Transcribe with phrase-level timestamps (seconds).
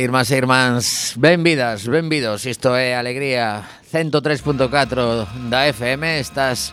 [0.00, 2.46] irmás e irmáns, benvidas, benvidos.
[2.46, 6.72] Isto é Alegría 103.4 da FM Estás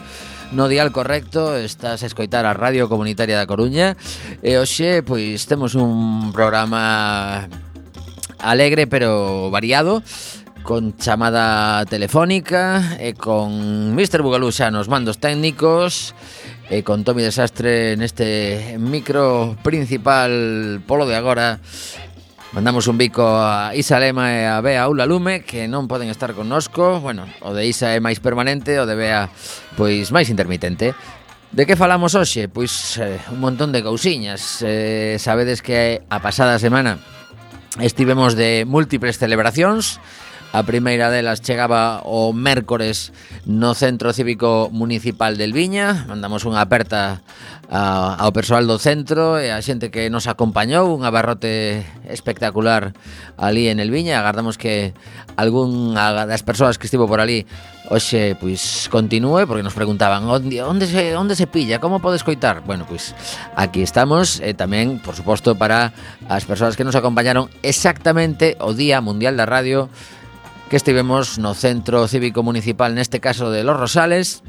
[0.52, 3.98] no dial correcto Estás a escoitar a Radio Comunitaria da Coruña.
[4.46, 7.50] E hoxe, pois, temos un programa
[8.38, 10.06] alegre pero variado
[10.62, 14.22] con chamada telefónica e con Mr.
[14.22, 16.14] Bugalusa nos mandos técnicos
[16.70, 21.62] e con Tommy Desastre neste micro principal polo de agora.
[22.56, 26.32] Mandamos un bico a Isa Lema e a Bea Aula Lume que non poden estar
[26.32, 27.04] connosco.
[27.04, 29.28] Bueno, o de Isa é máis permanente, o de Bea
[29.76, 30.96] pois máis intermitente.
[31.52, 32.48] De que falamos hoxe?
[32.48, 34.64] Pois eh, un montón de cousiñas.
[34.64, 37.04] Eh, sabedes que a pasada semana
[37.84, 40.00] estivemos de múltiples celebracións
[40.56, 43.12] A primeira delas chegaba o mércores
[43.44, 46.08] no Centro Cívico Municipal del Viña.
[46.08, 47.20] Mandamos unha aperta
[47.68, 52.96] a, ao persoal do centro e a xente que nos acompañou, un abarrote espectacular
[53.36, 54.16] ali en el Viña.
[54.24, 54.96] Agardamos que
[55.36, 57.44] algún das persoas que estivo por ali
[57.92, 62.64] hoxe pois continúe porque nos preguntaban onde onde se onde se pilla, como podes coitar?
[62.64, 63.12] Bueno, pois
[63.60, 65.92] aquí estamos e tamén, por suposto, para
[66.32, 69.92] as persoas que nos acompañaron exactamente o Día Mundial da Radio
[70.70, 74.42] que estivemos no Centro Cívico Municipal, neste caso de Los Rosales,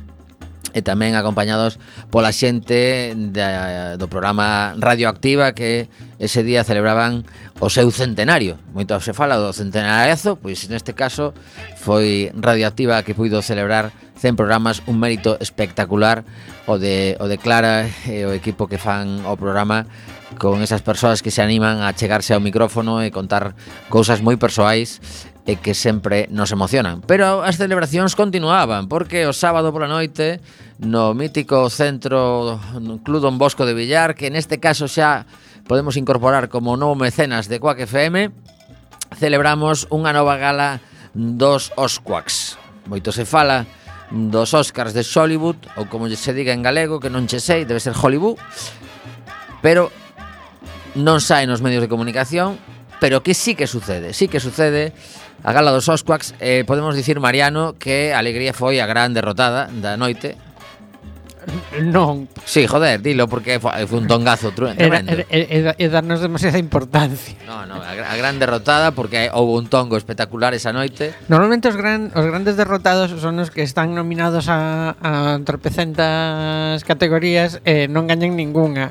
[0.77, 1.81] e tamén acompañados
[2.12, 5.88] pola xente da, do programa Radioactiva que
[6.21, 7.25] ese día celebraban
[7.65, 8.60] o seu centenario.
[8.77, 11.33] Moito se fala do centenariazo, pois neste caso
[11.80, 13.89] foi Radioactiva que puido celebrar
[14.21, 16.28] 100 programas, un mérito espectacular
[16.69, 19.89] o de, o de Clara e o equipo que fan o programa
[20.36, 23.57] con esas persoas que se animan a chegarse ao micrófono e contar
[23.89, 25.01] cousas moi persoais
[25.47, 27.07] e que sempre nos emocionan.
[27.07, 30.43] Pero as celebracións continuaban, porque o sábado pola noite,
[30.83, 32.59] no mítico centro
[33.07, 35.22] Club Don Bosco de Villar, que neste caso xa
[35.71, 38.34] podemos incorporar como novo mecenas de Quack FM,
[39.15, 40.83] celebramos unha nova gala
[41.15, 42.59] dos Osquacks.
[42.91, 43.71] Moito se fala
[44.10, 47.78] dos Oscars de Hollywood, ou como se diga en galego, que non che sei, debe
[47.78, 48.34] ser Hollywood,
[49.63, 49.95] pero
[50.98, 52.59] non sae nos medios de comunicación,
[52.98, 54.95] pero que sí que sucede, sí que sucede
[55.47, 59.71] A gala dos Osquax, eh, podemos dicir, Mariano, que a alegría foi a gran derrotada
[59.71, 60.34] da noite,
[61.78, 62.27] Non.
[62.43, 64.83] Sí, joder, dilo porque foi eh, un tongazo tremendo.
[64.83, 67.39] Era, era, era darnos demasiada importancia.
[67.47, 71.15] No, no, a gran derrotada porque houve un tongo espectacular esa noite.
[71.31, 77.63] Normalmente os gran os grandes derrotados son os que están nominados a a tropecentas categorías
[77.63, 78.91] e eh, non gañan ningunha.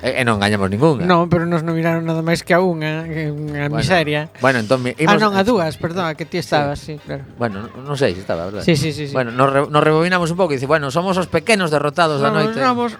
[0.00, 1.04] E, e non gañamos ningunha.
[1.04, 1.08] Eh.
[1.08, 4.32] Non, pero nos nominaron nada máis que a unha, unha bueno, miseria.
[4.40, 4.80] Bueno, entón...
[4.96, 5.12] Imos...
[5.12, 7.28] Ah, non, a dúas, perdón, a que ti estabas, sí, sí claro.
[7.36, 8.64] Bueno, non sei se estaba, verdad?
[8.64, 9.08] Sí, sí, sí.
[9.08, 9.14] sí.
[9.14, 12.28] Bueno, nos, re, nos rebobinamos un pouco e dice, bueno, somos os pequenos derrotados no,
[12.28, 12.56] da noite.
[12.56, 12.96] Somos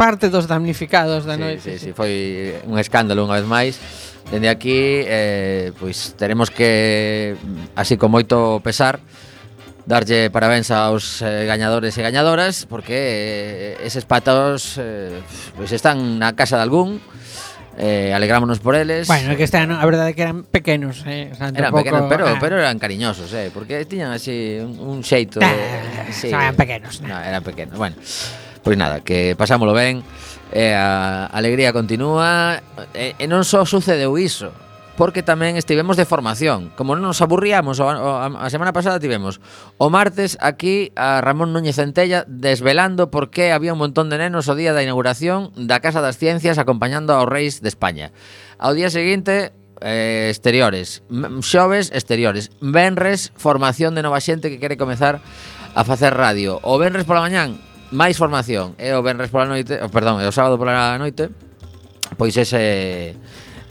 [0.00, 1.60] parte dos damnificados da sí, noite.
[1.60, 3.74] Sí, sí, sí, foi un escándalo unha vez máis.
[4.32, 7.36] Dende aquí, eh, pois, teremos que,
[7.76, 8.96] así con moito pesar,
[9.86, 15.20] darlle parabéns aos eh, gañadores e gañadoras porque eh, eses patos eh,
[15.56, 17.00] pois están na casa de algún
[17.80, 19.08] eh, alegrámonos por eles.
[19.08, 22.28] Bueno, que están, a verdade que eran pequenos, eh, o sea, eran pouco, pequenos, pero
[22.28, 22.38] ah.
[22.38, 27.00] pero eran cariñosos, eh, porque tiñan así un, un xeito nah, de, sí, eran pequenos.
[27.00, 27.08] Nah.
[27.08, 27.78] No, eran pequenos.
[27.78, 27.96] Bueno,
[28.62, 30.02] pois nada, que pasámolo ben.
[30.52, 32.58] Eh, a alegría continúa
[32.92, 34.50] e, eh, e non só sucedeu iso
[35.00, 36.76] porque tamén estivemos de formación.
[36.76, 39.40] Como non nos aburríamos, a semana pasada tivemos
[39.80, 44.52] o martes aquí a Ramón Núñez Centella desvelando por que había un montón de nenos
[44.52, 48.12] o día da inauguración da Casa das Ciencias acompañando aos reis de España.
[48.60, 51.00] Ao día seguinte, eh, exteriores.
[51.40, 52.52] Xoves, exteriores.
[52.60, 55.24] Venres, formación de nova xente que quere comezar
[55.72, 56.60] a facer radio.
[56.60, 57.56] O Venres pola mañán,
[57.88, 58.76] máis formación.
[58.76, 61.32] E o Venres pola noite, perdón, e o sábado pola noite,
[62.20, 63.16] pois ese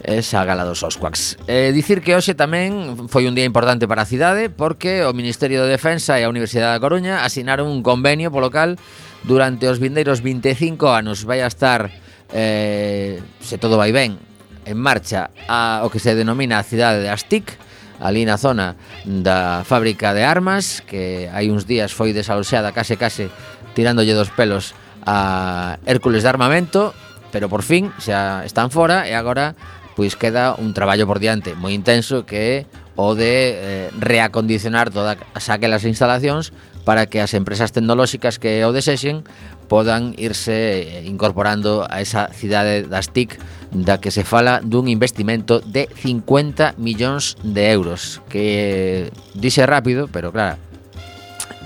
[0.02, 1.36] esa gala dos Oscuacs.
[1.46, 5.62] Eh, dicir que hoxe tamén foi un día importante para a cidade porque o Ministerio
[5.64, 8.80] de Defensa e a Universidade da Coruña asinaron un convenio polo cal
[9.24, 11.92] durante os vindeiros 25 anos vai a estar
[12.32, 14.16] eh, se todo vai ben
[14.64, 17.60] en marcha a, o que se denomina a cidade de Astic
[18.00, 23.28] ali na zona da fábrica de armas que hai uns días foi desaloxeada case case
[23.76, 24.72] tirándolle dos pelos
[25.04, 26.96] a Hércules de Armamento
[27.28, 29.52] pero por fin xa están fora e agora
[30.00, 32.56] pois queda un traballo por diante moi intenso que é
[32.96, 35.20] o de eh, reacondicionar todas
[35.52, 36.56] aquelas instalacións
[36.88, 39.28] para que as empresas tecnolóxicas que o desexen
[39.68, 43.36] podan irse eh, incorporando a esa cidade das TIC
[43.76, 50.32] da que se fala dun investimento de 50 millóns de euros que dixe rápido, pero
[50.32, 50.56] claro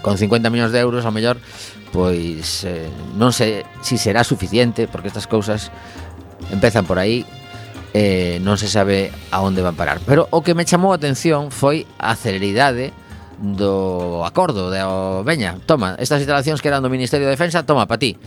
[0.03, 1.39] con 50 millóns de euros ao mellor
[1.95, 5.71] pois eh, non sei se si será suficiente porque estas cousas
[6.51, 7.23] empezan por aí
[7.95, 10.03] eh, non se sabe a onde van parar.
[10.03, 12.91] Pero o que me chamou a atención foi a celeridade
[13.39, 17.87] do acordo de o veña, toma, estas instalacións que eran do Ministerio de Defensa, toma,
[17.87, 18.19] pa ti.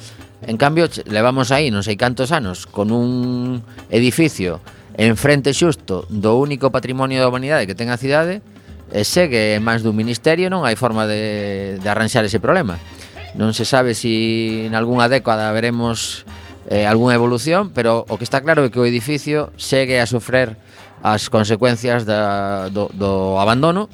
[0.47, 3.59] En cambio, levamos aí non sei cantos anos con un
[3.91, 4.63] edificio
[4.95, 8.41] enfrente xusto do único patrimonio da humanidade que ten a cidade
[8.89, 12.79] e segue en mans dun ministerio non hai forma de, de arranxar ese problema
[13.37, 14.15] non se sabe se si
[14.65, 16.25] en algunha década veremos
[16.67, 20.59] eh, algunha evolución, pero o que está claro é que o edificio segue a sofrer
[21.01, 23.87] as consecuencias da, do, do abandono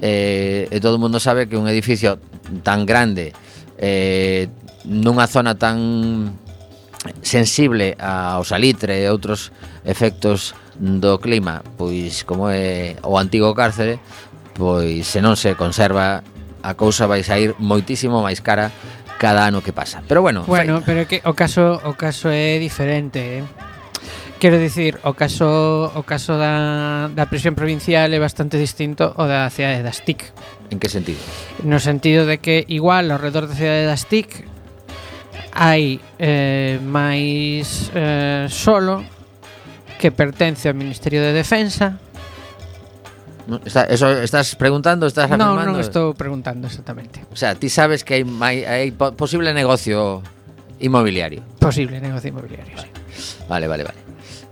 [0.00, 2.16] eh, e todo o mundo sabe que un edificio
[2.64, 3.36] tan grande
[3.76, 4.48] eh,
[4.88, 6.32] nunha zona tan
[7.20, 9.52] sensible ao salitre e outros
[9.84, 13.98] efectos do clima, pois como é o antigo cárcere,
[14.54, 16.22] pois se non se conserva
[16.62, 18.70] a cousa vai sair moitísimo máis cara
[19.18, 20.02] cada ano que pasa.
[20.06, 20.86] Pero bueno, bueno, fai...
[20.86, 23.44] pero que o caso o caso é diferente, eh?
[24.38, 29.50] Quero dicir, o caso o caso da, da prisión provincial é bastante distinto ao da
[29.50, 30.30] cidade das TIC.
[30.70, 31.18] En que sentido?
[31.66, 34.46] No sentido de que igual ao redor da cidade das TIC
[35.58, 39.02] hai eh, máis eh, solo
[39.98, 41.98] que pertence ao Ministerio de Defensa
[43.48, 45.56] No, está, eso, estás preguntando, estás afirmando?
[45.56, 47.24] No, non estou preguntando exactamente.
[47.32, 50.20] O sea, ti sabes que hai, hai, hai posible negocio
[50.84, 51.40] inmobiliario.
[51.56, 52.92] Posible negocio inmobiliario, vale.
[52.92, 53.48] sí.
[53.48, 54.00] Vale, vale, vale.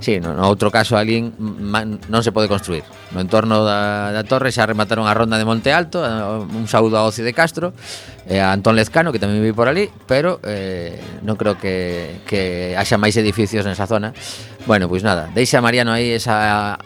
[0.01, 2.89] Sí, no, no outro caso alguén man, non se pode construir.
[3.13, 6.97] No entorno da, da torre xa remataron a ronda de Monte Alto, a, un saúdo
[6.97, 7.77] a Ocio de Castro,
[8.25, 12.73] eh, a Antón Lezcano, que tamén vive por ali, pero eh, non creo que, que
[12.81, 14.17] haxa máis edificios nesa zona.
[14.65, 16.77] Bueno, pois nada, deixa Mariano aí esa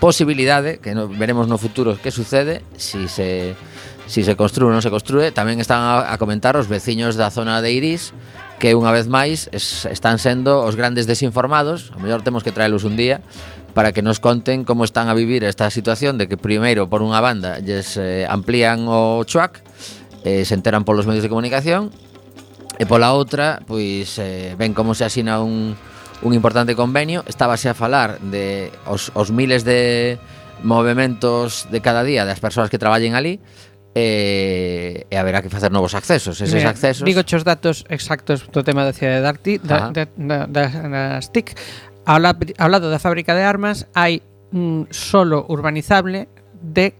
[0.00, 3.54] posibilidade, que no, veremos no futuro que sucede, si se
[4.06, 7.32] si se construe ou non se construe, tamén están a, a comentar os veciños da
[7.32, 8.12] zona de Iris
[8.60, 12.84] que unha vez máis es, están sendo os grandes desinformados, a mellor temos que traelos
[12.84, 13.24] un día
[13.72, 17.18] para que nos conten como están a vivir esta situación de que primeiro por unha
[17.24, 19.64] banda lles eh, amplían o chuac,
[20.22, 21.88] eh, se enteran polos medios de comunicación
[22.76, 25.74] e pola outra, pois eh, ven como se asina un
[26.22, 30.18] un importante convenio, estábase a falar de os, os miles de
[30.62, 33.40] movimentos de cada día das persoas que traballen ali,
[33.94, 36.40] e, e haberá que facer novos accesos.
[36.40, 37.06] Eses Mira, accesos...
[37.06, 41.54] Digo os datos exactos do tema da cidade de Arti, da, da, da, das TIC.
[42.04, 46.26] Ao, la, ao lado da fábrica de armas hai un solo urbanizable
[46.58, 46.94] de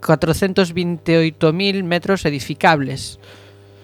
[0.00, 3.18] 428.000 metros edificables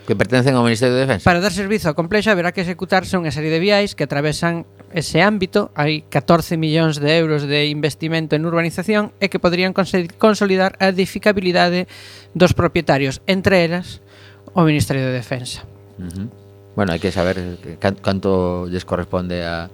[0.07, 1.25] que pertencen ao Ministerio de Defensa.
[1.25, 5.25] Para dar servizo ao complexo haberá que executarse unha serie de viais que atravesan ese
[5.25, 5.73] ámbito.
[5.73, 11.89] Hai 14 millóns de euros de investimento en urbanización e que poderían consolidar a edificabilidade
[12.37, 14.05] dos propietarios, entre elas
[14.53, 15.65] o Ministerio de Defensa.
[15.97, 16.44] Uh -huh.
[16.75, 17.39] Bueno, hai que saber
[17.79, 19.71] canto lles corresponde a,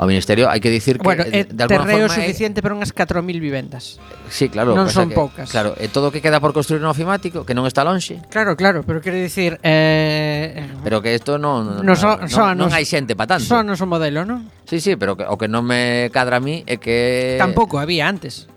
[0.00, 0.48] ao Ministerio.
[0.48, 1.04] Hai que dicir que...
[1.04, 4.00] Bueno, eh, é de terreo forma, suficiente para unhas 4.000 vivendas.
[4.32, 4.72] Sí, claro.
[4.72, 5.52] Non son que, poucas.
[5.52, 8.24] Claro, e todo o que queda por construir no ofimático, que non está lonxe.
[8.32, 9.60] Claro, claro, pero quero dicir...
[9.60, 10.64] Eh...
[10.64, 11.84] eh pero que isto non...
[11.84, 13.44] No so, non, so, non, non hai xente para tanto.
[13.44, 14.48] Só so non son modelo, non?
[14.64, 17.36] Sí, sí, pero que, o que non me cadra a mí é que...
[17.36, 18.48] Tampouco había antes.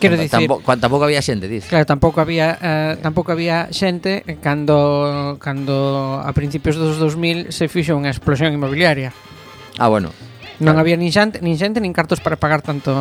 [0.00, 1.68] Quero dicir, tampouco, tampouco había xente, dis.
[1.68, 7.92] Claro, tampouco había eh, tampouco había xente cando cando a principios dos 2000 se fixo
[7.92, 9.12] unha explosión inmobiliaria.
[9.76, 10.08] Ah, bueno.
[10.60, 10.80] Non claro.
[10.80, 12.92] había nin xente, nin xente nin cartos para pagar tanto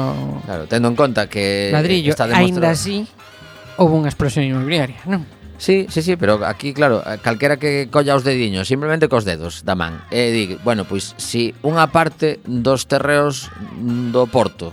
[0.44, 2.44] Claro, tendo en conta que ladrillo, está demostrado...
[2.44, 3.08] aínda así
[3.80, 5.24] houve unha explosión inmobiliaria, non?
[5.60, 9.68] Sí, sí, sí, pero aquí, claro, eh, calquera que colla os dediños, simplemente cos dedos
[9.68, 10.04] da man.
[10.08, 13.52] E di, bueno, pois, si unha parte dos terreos
[14.12, 14.72] do Porto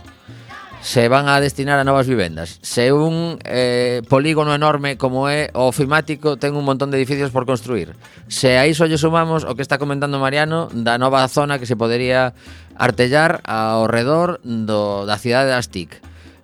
[0.86, 2.60] se van a destinar a novas vivendas.
[2.62, 7.42] Se un eh, polígono enorme como é o ofimático ten un montón de edificios por
[7.42, 7.98] construir.
[8.30, 11.74] Se a iso lle sumamos o que está comentando Mariano da nova zona que se
[11.74, 12.38] podería
[12.78, 15.98] artellar ao redor do, da cidade das TIC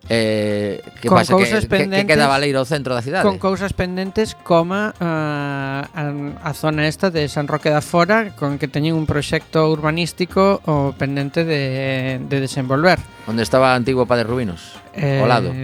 [0.08, 1.36] Eh, que con pasa?
[1.36, 6.02] Que, que, que queda Valeiro ao centro da cidade Con cousas pendentes coma a, a,
[6.42, 10.90] a zona esta de San Roque da Fora Con que teñen un proxecto urbanístico o
[10.98, 12.98] pendente de, de desenvolver.
[13.30, 15.54] Onde estaba antigo Padre Rubinos, eh, ao lado.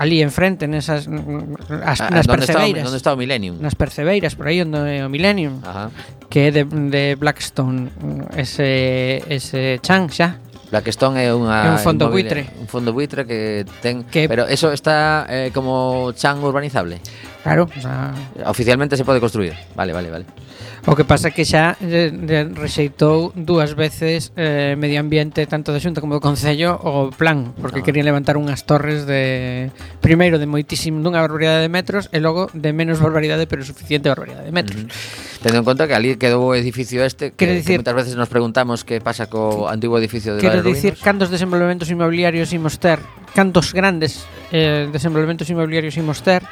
[0.00, 1.04] Ali enfrente, nesas,
[1.84, 2.88] as, ah, nas donde percebeiras.
[2.88, 3.60] Onde está o Millennium?
[3.60, 5.92] Nas percebeiras, por aí onde é o Millennium Ajá.
[6.32, 7.92] Que é de, de Blackstone
[8.36, 10.40] Ese, ese chan xa.
[10.70, 12.50] Blackstone é unha é un fondo buitre.
[12.58, 16.98] Un fondo buitre que ten, que, pero eso está eh, como chan urbanizable.
[17.46, 18.12] Claro, o sea...
[18.46, 19.54] Oficialmente se pode construir.
[19.76, 20.26] Vale, vale, vale.
[20.86, 26.14] O que pasa que xa rexeitou dúas veces eh, medio ambiente tanto da Xunta como
[26.14, 27.86] do Concello o plan, porque ah.
[27.86, 32.70] querían levantar unhas torres de primeiro de moitísimo dunha barbaridade de metros e logo de
[32.70, 34.82] menos barbaridade pero suficiente barbaridade de metros.
[34.82, 35.42] Mm -hmm.
[35.42, 38.30] Tendo en conta que ali quedou o edificio este que, decir, que moitas veces nos
[38.30, 39.74] preguntamos que pasa co sí.
[39.74, 43.02] antigo edificio de Quero dicir cantos desenvolvementos inmobiliarios imos ter,
[43.34, 44.22] cantos grandes
[44.54, 46.46] eh, desenvolvementos inmobiliarios imos ter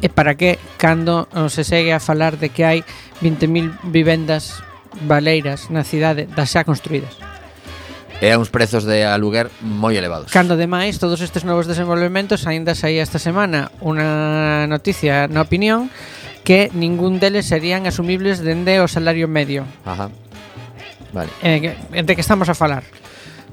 [0.00, 2.80] E para que cando se segue a falar de que hai
[3.20, 4.64] 20.000 vivendas
[5.04, 7.30] baleiras na cidade das xa construídas?
[8.20, 10.28] e a uns prezos de aluguer moi elevados.
[10.28, 15.88] Cando demais, todos estes novos desenvolvementos aínda saía esta semana unha noticia na opinión
[16.44, 19.64] que ningún deles serían asumibles dende o salario medio.
[19.88, 20.12] Ajá.
[21.16, 21.32] Vale.
[21.40, 22.84] Eh, entre que estamos a falar.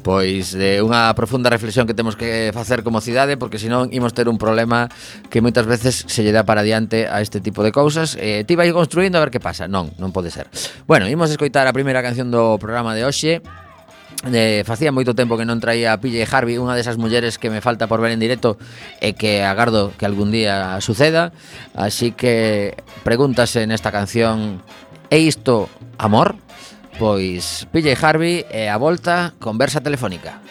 [0.08, 4.32] Pois de unha profunda reflexión que temos que facer como cidade porque senón imos ter
[4.32, 4.88] un problema
[5.28, 8.16] que moitas veces se lle dá para diante a este tipo de cousas.
[8.16, 9.68] Eh, ti vai construindo a ver que pasa.
[9.68, 10.48] Non, non pode ser.
[10.88, 13.44] Bueno, imos escoitar a primeira canción do programa de hoxe.
[14.32, 17.60] Eh, facía moito tempo que non traía a PJ Harvey Unha desas mulleres que me
[17.60, 18.58] falta por ver en directo
[18.98, 21.38] E que agardo que algún día suceda
[21.78, 22.74] Así que
[23.06, 24.66] pregúntase nesta canción
[25.14, 25.70] É isto
[26.02, 26.47] amor?
[26.98, 30.42] Pois PJ Harvey e a volta conversa telefónica.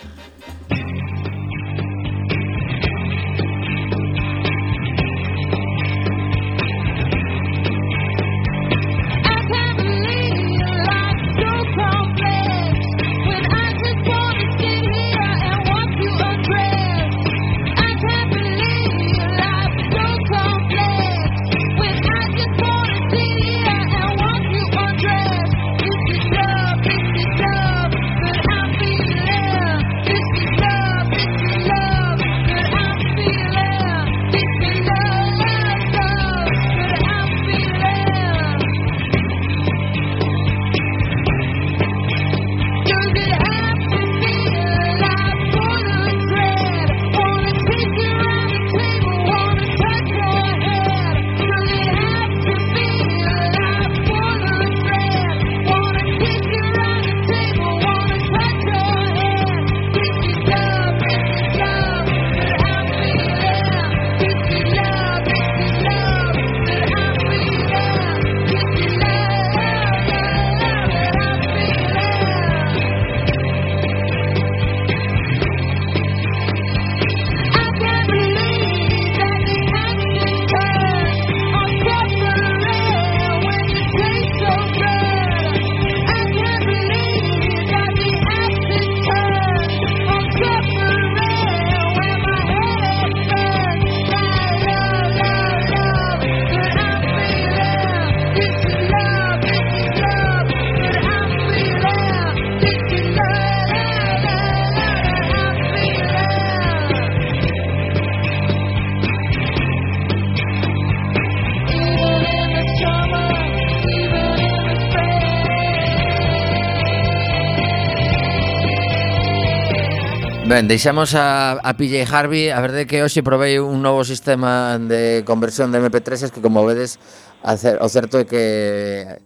[120.56, 125.20] Ben, deixamos a, a PJ Harvey A verdade que hoxe provei un novo sistema de
[125.28, 126.96] conversión de MP3 que como vedes
[127.44, 129.20] o certo é que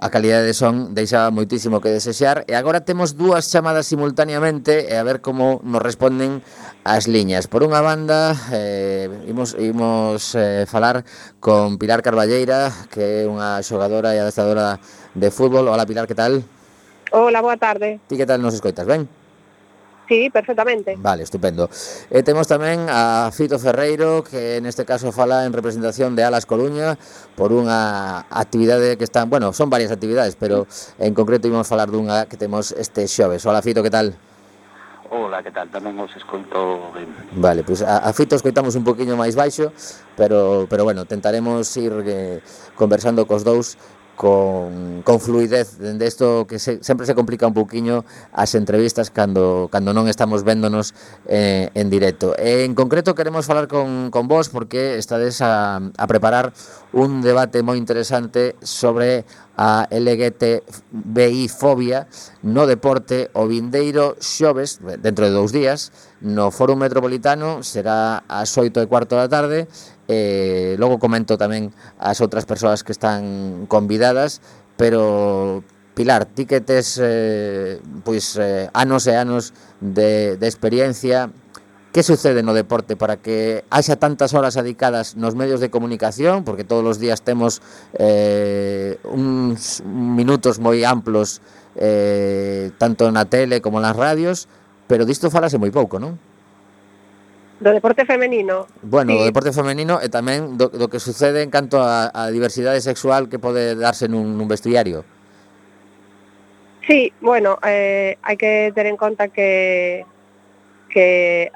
[0.00, 4.96] a calidade de son Deixa moitísimo que desexar e agora temos dúas chamadas simultaneamente e
[4.96, 6.40] a ver como nos responden
[6.88, 7.52] as liñas.
[7.52, 11.04] Por unha banda, eh, imos, imos eh, falar
[11.36, 14.80] con Pilar Carballeira, que é unha xogadora e adestadora
[15.12, 15.68] de fútbol.
[15.68, 16.40] Hola Pilar, que tal?
[17.12, 18.00] Hola, boa tarde.
[18.08, 19.04] Ti que tal nos escoitas, ben?
[20.08, 20.96] Sí, perfectamente.
[20.98, 21.70] Vale, estupendo.
[22.10, 26.44] Eh, e temos tamén a Fito Ferreiro, que neste caso fala en representación de Alas
[26.44, 26.98] Coruña
[27.38, 30.66] por unha actividade que están, bueno, son varias actividades, pero
[30.98, 33.46] en concreto íbamos falar dunha que temos este xoves.
[33.46, 34.12] Hola, Fito, que tal?
[35.12, 35.68] Hola, que tal?
[35.68, 37.06] Tamén os escoito ben.
[37.36, 39.70] Vale, pois pues a, a Fito escoitamos un poquinho máis baixo,
[40.16, 42.40] pero, pero bueno, tentaremos ir eh,
[42.74, 43.78] conversando cos dous
[44.16, 49.68] con, con fluidez dende isto que se, sempre se complica un poquinho as entrevistas cando,
[49.72, 50.94] cando non estamos véndonos
[51.26, 52.36] eh, en directo.
[52.38, 56.52] E, en concreto queremos falar con, con vos porque estades a, a preparar
[56.92, 59.24] un debate moi interesante sobre
[59.56, 62.08] a LGTBI fobia
[62.42, 68.80] no deporte o vindeiro xoves, dentro de dous días, no Fórum Metropolitano, será ás 8
[68.80, 69.68] e cuarto da tarde,
[70.12, 74.44] eh, logo comento tamén as outras persoas que están convidadas,
[74.76, 81.28] pero Pilar, ti que tes eh, pois, eh, anos e anos de, de experiencia,
[81.92, 86.64] que sucede no deporte para que haxa tantas horas adicadas nos medios de comunicación, porque
[86.64, 87.60] todos os días temos
[88.00, 91.44] eh, uns minutos moi amplos
[91.76, 94.48] eh, tanto na tele como nas radios,
[94.88, 96.16] pero disto falase moi pouco, non?
[97.62, 98.66] do deporte femenino.
[98.82, 99.18] Bueno, sí.
[99.22, 103.30] do deporte femenino e tamén do, do que sucede en canto a, a diversidade sexual
[103.30, 105.06] que pode darse nun, nun vestuario.
[106.82, 110.02] Sí, bueno, eh, hai que ter en conta que
[110.90, 111.54] que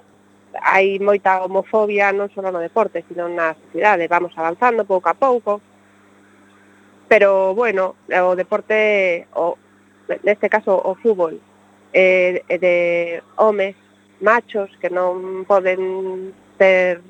[0.63, 4.09] hai moita homofobia non só no deporte, sino na sociedade.
[4.09, 5.61] Vamos avanzando pouco a pouco.
[7.07, 9.55] Pero, bueno, o deporte, o,
[10.27, 11.39] neste caso o fútbol,
[11.93, 13.77] eh, de homes
[14.21, 17.01] machos que non poden ter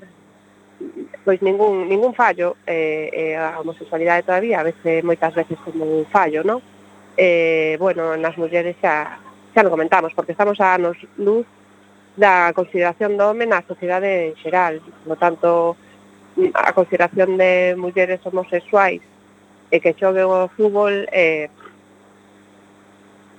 [1.25, 6.07] pois ningún, ningún fallo eh, eh, a homosexualidade todavía a veces moitas veces como un
[6.07, 6.61] fallo non?
[7.16, 9.16] Eh, bueno, nas mulleres xa,
[9.57, 11.49] xa lo comentamos porque estamos a anos luz
[12.16, 15.77] da consideración do home na sociedade en xeral no tanto
[16.53, 19.01] a consideración de mulleres homosexuais
[19.73, 21.49] e que xogue o fútbol eh,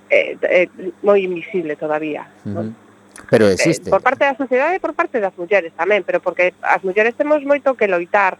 [0.09, 0.61] é, é
[1.05, 2.25] moi invisible todavía.
[2.41, 2.65] Uh -huh.
[2.73, 2.86] ¿no?
[3.29, 3.89] Pero existe.
[3.89, 7.43] Por parte da sociedade e por parte das mulleres tamén, pero porque as mulleres temos
[7.43, 8.39] moito que loitar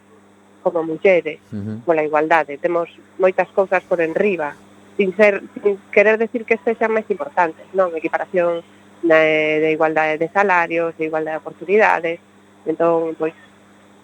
[0.64, 1.78] como mulleres uh -huh.
[1.84, 2.88] pola igualdade, temos
[3.20, 4.56] moitas cousas por enriba,
[4.96, 8.64] sin ser sin querer decir que sexan máis importantes, non, equiparación
[9.04, 12.18] de, de igualdade de salarios, de igualdade de oportunidades,
[12.66, 13.36] entón, pois,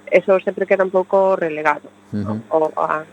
[0.07, 2.39] eso sempre queda un pouco relegado uh -huh.
[2.49, 3.03] o, a,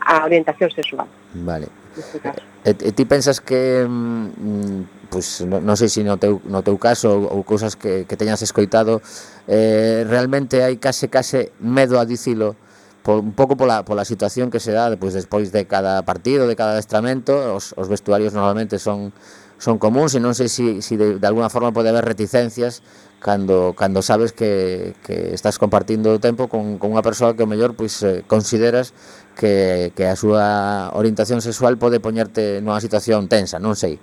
[0.00, 1.08] a orientación sexual.
[1.34, 2.36] Vale, investigar.
[2.64, 6.76] E, e ti pensas que mm, pues, non no sei se no teu, no teu
[6.76, 9.00] caso ou cousas que, que teñas escoitado
[9.48, 12.54] eh, realmente hai case case medo a dicilo
[13.00, 16.58] por, un pouco pola, pola situación que se dá pues, despois de cada partido, de
[16.58, 19.14] cada adestramento os, os vestuarios normalmente son
[19.56, 22.84] son comuns e non sei se si, si de, de alguna forma pode haber reticencias
[23.20, 27.50] cando, cando sabes que, que estás compartindo o tempo con, con unha persoa que o
[27.50, 28.92] mellor pois, eh, consideras
[29.34, 33.98] que, que a súa orientación sexual pode poñerte nunha situación tensa, non sei.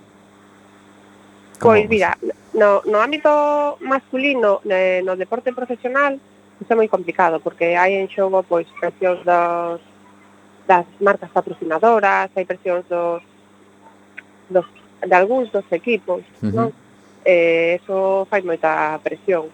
[1.58, 2.18] Como pois, mira,
[2.54, 6.18] no, no ámbito masculino, ne, no deporte profesional,
[6.60, 9.80] isto é moi complicado, porque hai en xogo pois presións dos,
[10.66, 13.22] das marcas patrocinadoras, hai presións dos,
[14.50, 14.66] dos
[15.04, 16.52] de algúns dos equipos, uh -huh.
[16.52, 16.68] non?
[17.24, 19.48] eh, eso fai moita presión.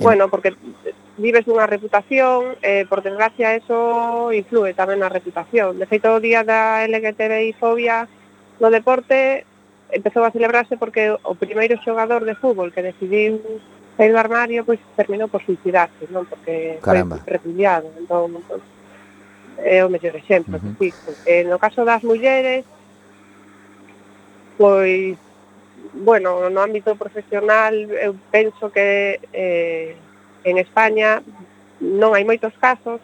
[0.00, 0.56] Bueno, porque
[1.20, 5.76] vives dunha reputación, eh, por desgracia eso influe tamén na reputación.
[5.76, 8.08] De feito, o día da LGTBI fobia
[8.58, 9.44] no deporte
[9.92, 13.38] empezou a celebrarse porque o primeiro xogador de fútbol que decidiu
[14.00, 16.24] sair do armario pois terminou por suicidarse, non?
[16.24, 17.20] Porque Caramba.
[17.20, 17.92] foi repudiado.
[18.00, 18.60] Entón, entón,
[19.60, 20.72] é o mellor exemplo uh -huh.
[20.78, 21.44] que existe.
[21.44, 22.64] No caso das mulleres,
[24.56, 25.20] pois
[25.92, 29.96] bueno, no ámbito profesional eu penso que eh,
[30.44, 31.22] en España
[31.80, 33.00] non hai moitos casos,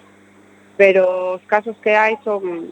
[0.77, 2.71] pero os casos que hai son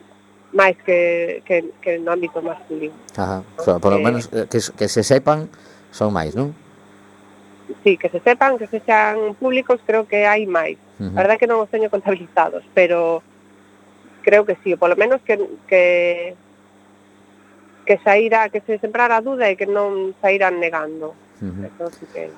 [0.55, 2.95] máis que, que, que no ámbito masculino.
[3.17, 5.51] Ajá, o sea, por lo eh, menos eh, que, que se sepan
[5.91, 6.55] son máis, non?
[7.83, 10.79] Sí, que se sepan, que se sean públicos, creo que hai máis.
[11.01, 11.19] Uh -huh.
[11.19, 13.25] A verdad que non os teño contabilizados, pero
[14.23, 16.35] creo que sí, polo menos que, que
[17.85, 21.13] que saíra, que se sembrara a duda e que non saíran negando.
[21.41, 21.91] Uh -huh.
[21.93, 22.33] sí que...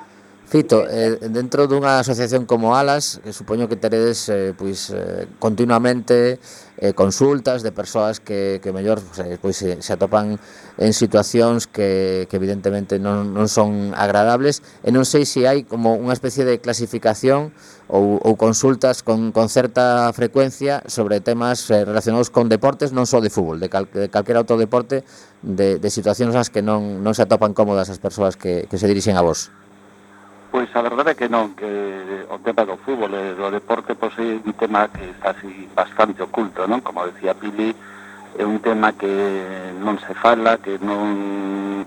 [0.46, 6.38] Fito, eh, dentro dunha asociación como Alas, que supoño que teredes eh, pois, eh, continuamente
[6.78, 10.38] eh, consultas de persoas que, que mellor pois, pois, se, se atopan
[10.78, 15.98] en situacións que, que evidentemente non, non son agradables e non sei se hai como
[15.98, 17.50] unha especie de clasificación
[17.90, 23.18] ou, ou consultas con, con certa frecuencia sobre temas eh, relacionados con deportes, non só
[23.18, 25.02] de fútbol, de, cal, de calquera outro deporte,
[25.42, 28.86] de, de situacións nas que non, non se atopan cómodas as persoas que, que se
[28.86, 29.50] dirixen a vos.
[30.56, 31.68] Pois a verdade é que non, que
[32.32, 35.68] o tema do fútbol eh, e do deporte pois, é un tema que está así
[35.76, 36.80] bastante oculto, non?
[36.80, 37.76] Como decía Pili,
[38.40, 39.04] é un tema que
[39.84, 41.84] non se fala, que non...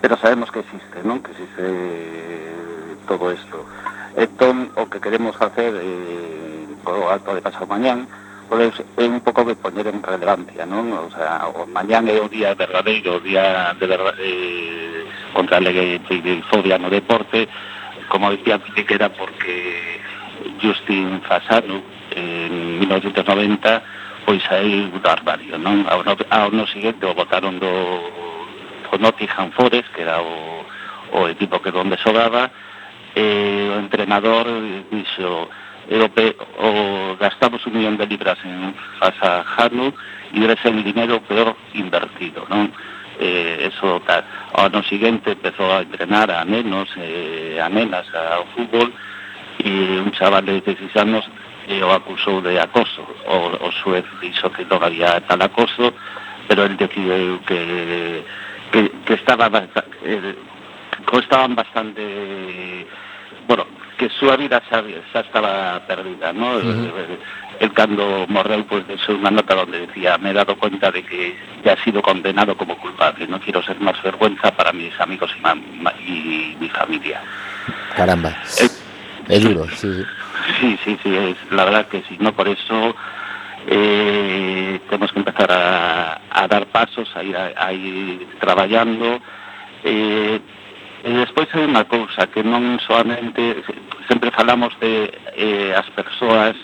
[0.00, 1.20] Pero sabemos que existe, non?
[1.20, 3.68] Que existe eh, todo isto.
[4.16, 8.08] Entón, o que queremos facer eh, co alto de pasado mañán,
[8.48, 10.96] pois é un pouco de poñer en relevancia, non?
[10.96, 15.04] O sea, o mañán é o día verdadeiro, o día de verdade, eh,
[15.36, 17.44] contra a fobia no deporte,
[18.08, 20.00] como dicía que era porque
[20.60, 21.82] Justin Fasano
[22.14, 23.82] en 1990
[24.28, 25.88] pois aí do armario, non?
[25.88, 27.72] Ao, no, ao no siguiente o botaron do,
[28.92, 30.68] do Nottingham Forest, que era o,
[31.16, 32.52] o equipo que donde sobraba,
[33.16, 33.24] e
[33.72, 34.44] o entrenador
[34.92, 35.48] dixo oh,
[35.88, 39.96] Europe, o gastamos un millón de libras en Fasajano
[40.28, 42.68] e debe ser un dinero peor invertido, non?
[43.18, 44.24] eh, eso tal.
[44.52, 48.90] Ao ano seguinte empezou a entrenar a nenos e eh, a nenas ao fútbol
[49.58, 51.24] e un chaval de 16 anos
[51.66, 53.02] eh, o acusou de acoso.
[53.26, 55.92] O, o suez dixo que non había tal acoso,
[56.46, 58.24] pero el decidiu que,
[58.72, 60.34] que, que estaba bastante, eh,
[61.18, 62.86] estaban bastante...
[63.46, 63.66] Bueno,
[63.98, 66.56] que súa vida xa, xa estaba perdida, ¿no?
[66.56, 67.18] Uh eh, -huh.
[67.60, 71.34] El cando morreu, pues, deixou unha nota donde decía, me he dado cuenta de que
[71.66, 75.40] ya he sido condenado como culpable, no quiero ser más vergüenza para mis amigos y,
[75.42, 75.54] ma
[75.98, 77.18] y mi familia.
[77.98, 78.30] Caramba.
[78.62, 78.70] Eh,
[79.28, 80.04] es duro, sí, sí.
[80.60, 82.94] Sí, sí, sí, es, la verdad que sí, no por eso
[83.66, 89.20] eh, tenemos que empezar a, a dar pasos, a ir, a, a ir traballando.
[89.82, 90.40] Eh,
[90.98, 93.62] E despois hai unha cousa que non solamente
[94.10, 96.58] sempre falamos de eh, as persoas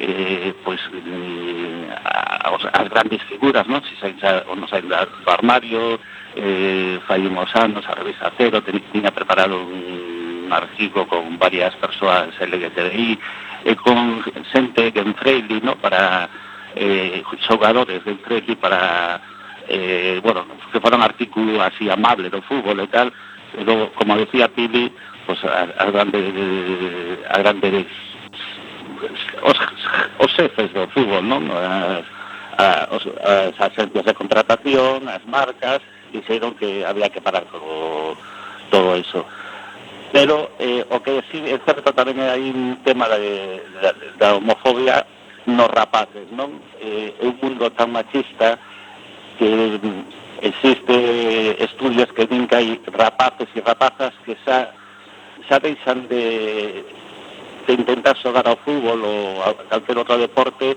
[0.00, 1.88] eh, pois eh,
[2.72, 3.84] as grandes figuras, non?
[3.84, 6.00] Se saen xa, ou non saen do armario,
[6.34, 12.32] eh, fai unhos anos a revista Cero tenía tiña preparado un artigo con varias persoas
[12.40, 13.12] LGTBI
[13.68, 15.76] e eh, con xente que en Freire, non?
[15.76, 16.32] Para
[16.74, 19.20] eh, xogadores de Freire para
[19.68, 23.12] eh, bueno, que foron artículo así amable do fútbol e tal,
[23.52, 24.90] pero como decía Pili,
[25.26, 26.26] pues, a, a, grandes,
[27.28, 27.86] a grandes
[29.42, 29.58] os,
[30.18, 31.48] os xefes do fútbol, non?
[31.48, 32.02] Eh,
[32.60, 35.80] a, os, eh, as agencias de contratación, as marcas,
[36.12, 38.16] dixeron que había que parar todo,
[38.70, 39.24] todo eso.
[40.12, 45.06] Pero eh, o que sí é certo tamén hai un tema de, da, da homofobia
[45.46, 46.58] nos rapaces, non?
[46.82, 48.58] Eh, é un mundo tan machista
[49.38, 49.78] que
[50.42, 54.74] existe estudios que din que hai rapaces e rapazas que xa
[55.46, 56.82] xa deixan de
[57.66, 60.76] de intentar xogar ao fútbol ou a calquer outro deporte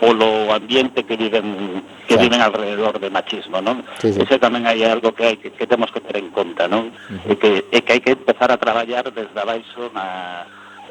[0.00, 2.22] polo ambiente que viven que claro.
[2.22, 3.80] viven alrededor de machismo, non?
[4.02, 4.20] Sí, sí.
[4.20, 6.90] Ese tamén hai algo que hai que, que temos que ter en conta, non?
[6.90, 7.32] Uh -huh.
[7.32, 10.44] E que e que hai que empezar a traballar desde abaixo na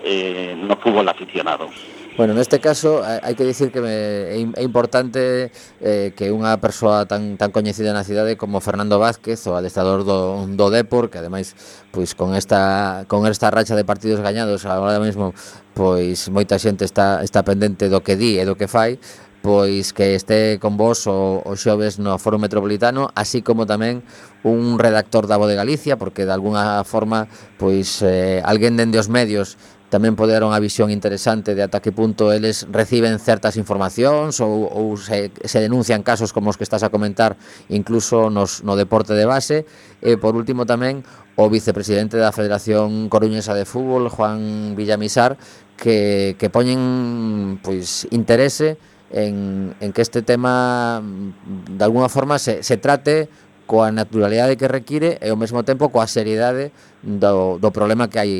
[0.03, 1.69] eh, no fútbol aficionado.
[2.15, 5.49] Bueno, neste caso eh, hai que dicir que me, é importante
[5.81, 10.45] eh, que unha persoa tan, tan coñecida na cidade como Fernando Vázquez, o adestador do,
[10.45, 11.57] do Depor, que ademais
[11.89, 15.33] pois con esta con esta racha de partidos gañados agora mesmo
[15.73, 19.01] pois moita xente está está pendente do que di e do que fai,
[19.41, 24.05] pois que este con vos o, o xoves no Foro Metropolitano, así como tamén
[24.45, 27.25] un redactor da Voz de Galicia, porque de alguna forma
[27.57, 29.57] pois eh, alguén dende os medios
[29.93, 34.65] tamén pode dar unha visión interesante de ata que punto eles reciben certas informacións ou,
[34.65, 37.37] ou se, se denuncian casos como os que estás a comentar
[37.69, 39.69] incluso nos, no deporte de base.
[40.01, 41.05] E por último tamén
[41.37, 45.37] o vicepresidente da Federación Coruñesa de Fútbol, Juan Villamisar,
[45.77, 48.81] que, que poñen pois, interese
[49.13, 53.29] en, en que este tema de alguna forma se, se trate
[53.69, 56.73] coa naturalidade que require e ao mesmo tempo coa seriedade
[57.05, 58.33] do, do problema que hai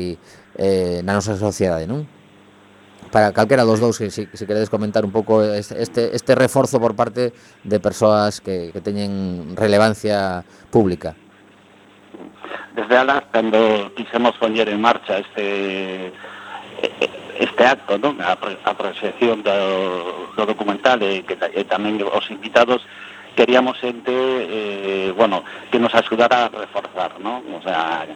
[0.56, 2.06] eh, na nosa sociedade, non?
[3.14, 6.98] Para calquera dos dous, se, se, se queredes comentar un pouco este, este reforzo por
[6.98, 7.30] parte
[7.62, 10.42] de persoas que, que teñen relevancia
[10.74, 11.14] pública.
[12.74, 16.10] Desde Alas, cando quixemos poñer en marcha este
[17.38, 18.18] este acto, non?
[18.18, 22.82] A, a proxección do, do documental e, que, e tamén os invitados
[23.34, 27.42] queríamos xente eh, bueno, que nos axudara a reforzar, non?
[27.54, 28.06] O sea,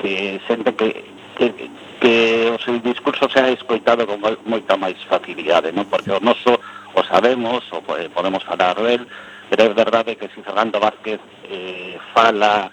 [0.00, 1.70] que xente que que,
[2.00, 4.18] que o seu discurso sea escoitado con
[4.48, 5.86] moita máis facilidade, non?
[5.86, 6.58] Porque o noso
[6.96, 9.04] o sabemos, o eh, podemos falar del,
[9.52, 12.72] pero é verdade que si Fernando Vázquez eh, fala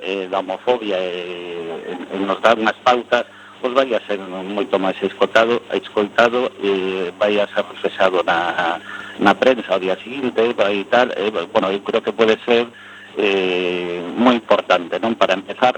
[0.00, 3.26] eh, da homofobia e eh, nos dá unhas pautas,
[3.58, 8.78] pois vai a ser moito máis escotado, escoltado e eh, vai a ser reflexado na,
[9.18, 12.70] na prensa o día seguinte vai tal, eh, bueno, eu creo que pode ser
[13.18, 15.18] eh, moi importante, non?
[15.18, 15.74] Para empezar,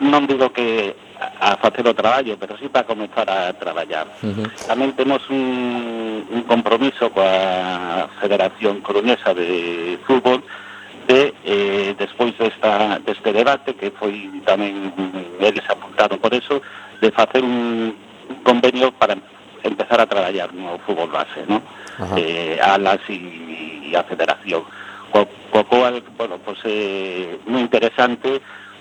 [0.00, 4.08] non digo que a facer o traballo, pero sí para comenzar a traballar.
[4.22, 4.46] Uh -huh.
[4.66, 10.40] Tamén temos un, un compromiso coa Federación Coruñesa de Fútbol
[11.06, 16.62] de, eh, despois desta, deste debate, que foi tamén mm, eles apuntaron por eso,
[17.00, 17.92] de facer un,
[18.30, 19.16] un convenio para
[19.64, 21.60] empezar a traballar no fútbol base, ¿no?
[21.98, 22.16] Uh -huh.
[22.16, 24.64] eh, alas e, e a federación.
[25.10, 28.40] Co, co cual, bueno, pues, eh, moi interesante,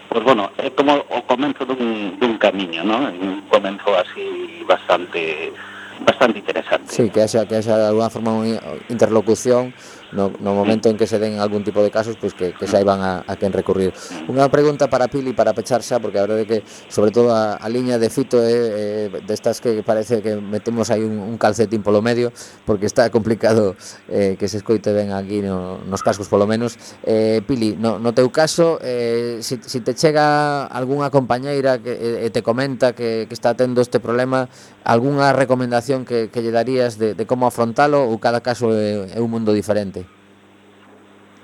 [0.10, 2.98] pues bueno, é como o comenzo dun, dun camiño, ¿no?
[3.14, 5.54] Un comenzo así bastante
[6.02, 6.90] bastante interesante.
[6.90, 8.58] Sí, que haxa, que haxa de alguna forma unha
[8.90, 9.70] interlocución
[10.12, 12.68] no, no momento en que se den algún tipo de casos, pois pues que, que
[12.68, 13.94] saiban a, a quen recurrir.
[14.30, 17.68] Unha pregunta para Pili para pechar xa, porque a verdade que sobre todo a, a
[17.70, 22.02] liña de Fito é eh, destas que parece que metemos aí un, un calcetín polo
[22.02, 22.34] medio,
[22.66, 23.76] porque está complicado
[24.10, 26.78] eh, que se escoite ben aquí no, nos cascos polo menos.
[27.04, 32.30] Eh, Pili, no, no teu caso, eh, si, si te chega algunha compañeira que eh,
[32.30, 34.50] te comenta que, que está tendo este problema,
[34.84, 39.20] algunha recomendación que, que lle darías de, de como afrontalo ou cada caso é, é
[39.22, 39.99] un mundo diferente?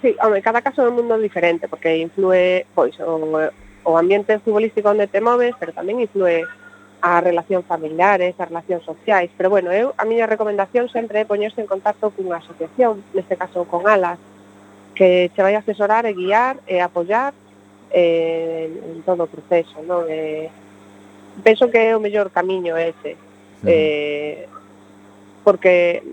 [0.06, 3.50] sí, home, cada caso é un mundo diferente, porque influe pois, o,
[3.84, 6.46] o ambiente futbolístico onde te moves, pero tamén influe
[7.02, 11.58] a relación familiares, as relacións sociais, pero bueno, eu a miña recomendación sempre é poñerse
[11.58, 14.22] en contacto cunha asociación, neste caso con Alas,
[14.94, 17.34] que che vai a asesorar e guiar e apoiar
[17.90, 20.06] eh, en todo o proceso, non?
[20.06, 20.54] Eh,
[21.42, 23.18] penso que é o mellor camiño ese,
[23.66, 24.46] eh,
[25.42, 26.06] porque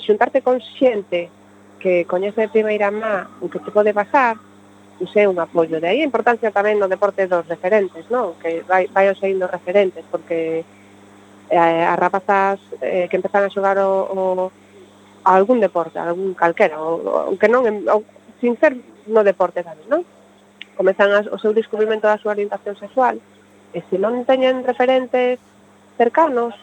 [0.00, 1.28] xuntarte con xente
[1.78, 4.36] que coñece de primeira má o que te pode pasar,
[5.00, 5.80] use un apoio.
[5.80, 8.34] De aí a importancia tamén no deporte dos referentes, non?
[8.40, 10.64] Que vai, vai saindo referentes, porque
[11.50, 14.22] eh, as rapazas eh, que empezan a xogar o, o,
[15.24, 18.02] a algún deporte, a algún calquera, o, o que non, o,
[18.40, 20.02] sin ser no deporte tamén, non?
[20.76, 23.20] Comezan as, o seu descubrimento da súa orientación sexual,
[23.76, 25.36] e se non teñen referentes
[26.00, 26.56] cercanos,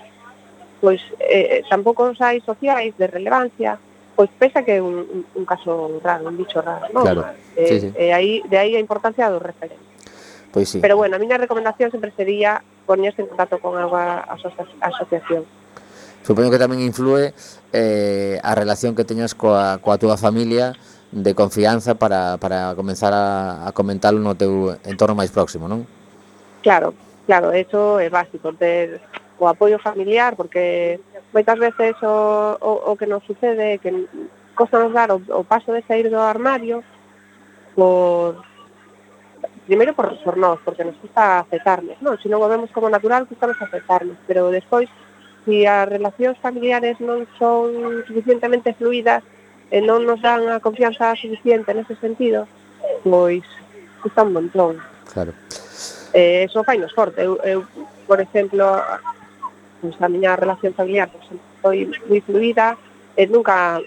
[0.81, 3.77] pois eh, eh tampouco os hai sociais de relevancia,
[4.15, 7.03] pois pensa que é un, un caso raro, un bicho raro, non?
[7.03, 7.21] Claro,
[7.57, 7.89] eh, sí, sí.
[7.97, 9.81] Eh, aí, de aí a importancia dos referentes.
[10.53, 10.79] Pois sí.
[10.79, 13.87] Pero bueno, a miña recomendación sempre sería poñerse en contacto con a
[14.29, 15.45] aso asociación.
[16.21, 17.33] Supoño que tamén influe
[17.73, 20.77] eh, a relación que teñas coa, coa túa familia
[21.11, 25.83] de confianza para, para comenzar a, a comentarlo no teu entorno máis próximo, non?
[26.63, 26.95] Claro,
[27.25, 29.01] claro, eso é básico, ter
[29.41, 31.01] o apoio familiar, porque
[31.33, 33.89] moitas veces o, o, o que nos sucede é que
[34.53, 36.85] costa nos dar o, o paso de sair do armario
[37.75, 38.37] por
[39.65, 42.15] primeiro por, por nós, porque nos custa aceptarnos, non?
[42.19, 44.91] Se si non o vemos como natural, gustanos aceptarnos, pero despois,
[45.43, 49.23] se si as relacións familiares non son suficientemente fluidas
[49.71, 52.45] e non nos dan a confianza suficiente nese sentido,
[53.01, 53.43] pois
[54.03, 54.77] custa un montón.
[55.09, 55.31] Claro.
[56.13, 57.23] Eh, eso fai nos forte.
[57.23, 57.65] Eu, eu,
[58.05, 58.61] por exemplo,
[59.83, 61.27] pues, a miña relación familiar pois,
[61.59, 62.79] foi moi fluida
[63.19, 63.83] e nunca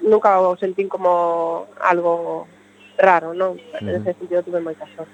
[0.00, 2.48] nunca o sentín como algo
[2.96, 3.60] raro, non?
[3.84, 5.12] Nese sentido tuve moita sorte.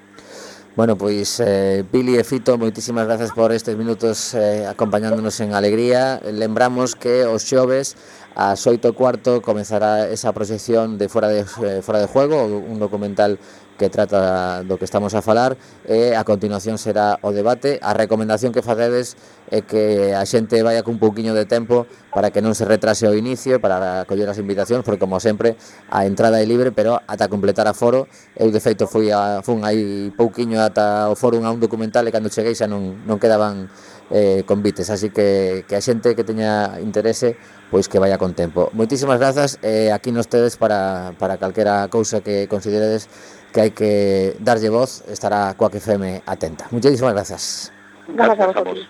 [0.79, 6.23] Bueno, pois eh, Pili e Fito, moitísimas grazas por estes minutos eh, acompañándonos en alegría.
[6.23, 7.99] Lembramos que os xoves
[8.39, 13.43] ás 8 cuarto comenzará esa proxección de Fora de, eh, fora de Juego, un documental
[13.81, 15.57] que trata do que estamos a falar
[15.89, 17.81] e a continuación será o debate.
[17.81, 19.17] A recomendación que facedes
[19.49, 23.17] é que a xente vaya cun pouquiño de tempo para que non se retrase o
[23.17, 25.57] inicio, para coller as invitacións, porque como sempre
[25.89, 28.05] a entrada é libre, pero ata completar a foro,
[28.37, 32.13] eu de feito fui a, fun aí pouquiño ata o foro a un documental e
[32.13, 33.73] cando cheguei xa non, non quedaban
[34.13, 37.39] eh, convites, así que, que a xente que teña interese
[37.71, 38.69] pois que vaya con tempo.
[38.75, 43.07] Moitísimas grazas, eh, aquí nos tedes para, para calquera cousa que consideredes
[43.53, 46.67] que hai que darlle voz, estará coa que feme atenta.
[46.71, 47.73] Muchísimas gracias.
[48.09, 48.89] Gracias a vosotros.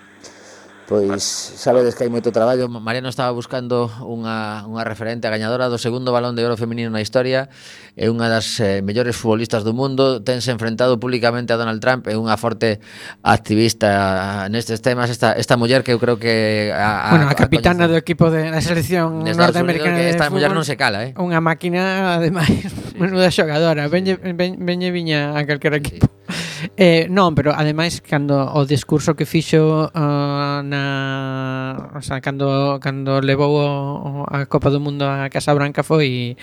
[0.91, 2.67] Pois sabedes que hai moito traballo.
[2.67, 6.99] Mariano estaba buscando unha, unha referente a gañadora do segundo balón de oro feminino na
[6.99, 7.47] historia.
[7.95, 10.19] É unha das eh, mellores futbolistas do mundo.
[10.19, 12.11] Tense enfrentado públicamente a Donald Trump.
[12.11, 12.83] É unha forte
[13.23, 15.07] activista nestes temas.
[15.07, 16.75] Esta, esta muller que eu creo que...
[16.75, 20.51] A, a, bueno, a capitana a do equipo de, da selección norteamericana de Esta muller
[20.51, 21.15] non se cala, eh?
[21.15, 22.99] Unha máquina, ademais, sí.
[22.99, 23.87] menuda xogadora.
[23.87, 26.11] Veñe, veñe, veñe viña a calquera equipo.
[26.27, 26.50] Sí.
[26.77, 33.21] Eh, non, pero ademais cando o discurso que fixo uh, na, o sea, cando cando
[33.21, 36.37] levou o, a Copa do Mundo a Casa Branca foi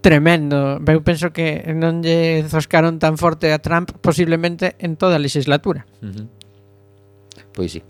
[0.00, 0.80] tremendo.
[0.86, 5.86] Eu penso que non lle zoscaron tan forte a Trump posiblemente en toda a legislatura.
[6.00, 6.26] Uh -huh.
[7.52, 7.82] Pois sí.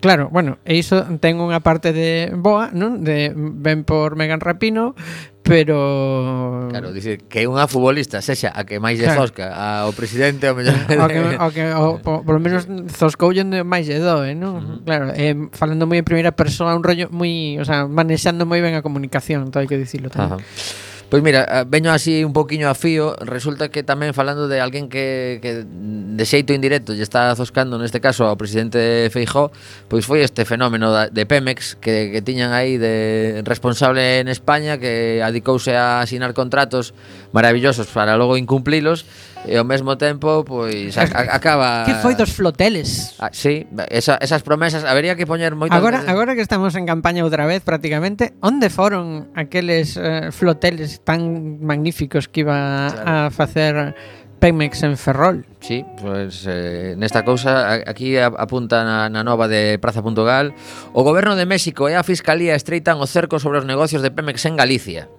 [0.00, 3.06] Claro, bueno, e iso ten unha parte de boa, non?
[3.06, 4.98] De ben por Megan Rapino,
[5.46, 9.22] pero Claro, dicir que unha futbolista sexa a que máis lle claro.
[9.22, 10.74] zosca, a, o presidente o mellor.
[11.02, 14.58] o que o que o, po, por lo menos zoscoulle máis lle doe, non?
[14.58, 14.78] Uh -huh.
[14.82, 18.74] Claro, eh, falando moi en primeira persoa, un rollo moi, o sea, manexando moi ben
[18.74, 20.36] a comunicación, todo hai que dicirlo tamén.
[20.36, 20.87] Uh -huh.
[21.10, 24.92] Pois mira, eh, veño así un poquinho a fío Resulta que tamén falando de alguén
[24.92, 29.48] que, que de xeito indirecto lle está zoscando neste caso ao presidente Feijó
[29.88, 34.76] Pois foi este fenómeno da, de Pemex que, que tiñan aí de responsable en España
[34.76, 36.92] Que adicouse a asinar contratos
[37.32, 39.04] maravillosos para logo incumplilos
[39.46, 43.14] e ao mesmo tempo pois a, a, acaba Que foi dos floteles?
[43.22, 46.10] Ah, sí, esa, esas promesas habería que poñer moito Agora veces.
[46.10, 52.26] agora que estamos en campaña outra vez prácticamente, onde foron aqueles eh, floteles tan magníficos
[52.26, 53.28] que iba claro.
[53.28, 53.94] a facer
[54.38, 55.46] Pemex en Ferrol.
[55.60, 60.54] Sí, pues eh, nesta cousa aquí apunta na, na nova de Praza.gal
[60.94, 64.46] o goberno de México e a Fiscalía estreitan o cerco sobre os negocios de Pemex
[64.46, 65.10] en Galicia.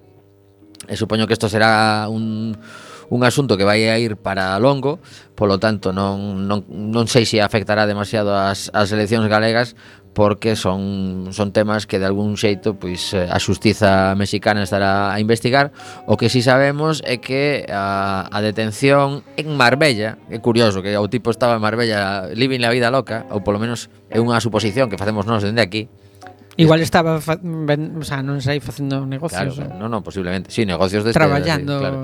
[0.88, 2.56] E supoño que isto será un,
[3.10, 5.02] un asunto que vai a ir para longo,
[5.34, 9.74] polo tanto non, non, non sei se afectará demasiado as, as eleccións galegas
[10.14, 15.20] porque son, son temas que de algún xeito pois, eh, a xustiza mexicana estará a
[15.20, 15.70] investigar.
[16.06, 20.94] O que si sí sabemos é que a, a detención en Marbella é curioso que
[20.98, 24.90] o tipo estaba en Marbella living la vida loca ou polo menos é unha suposición
[24.90, 25.86] que facemos nós dende aquí
[26.56, 29.54] Igual estaba, fa, ben, o sea, non sei, facendo negocios.
[29.54, 30.50] Claro, non, non, posiblemente.
[30.50, 31.78] Sí, negocios de Traballando.
[31.78, 31.98] Así, claro.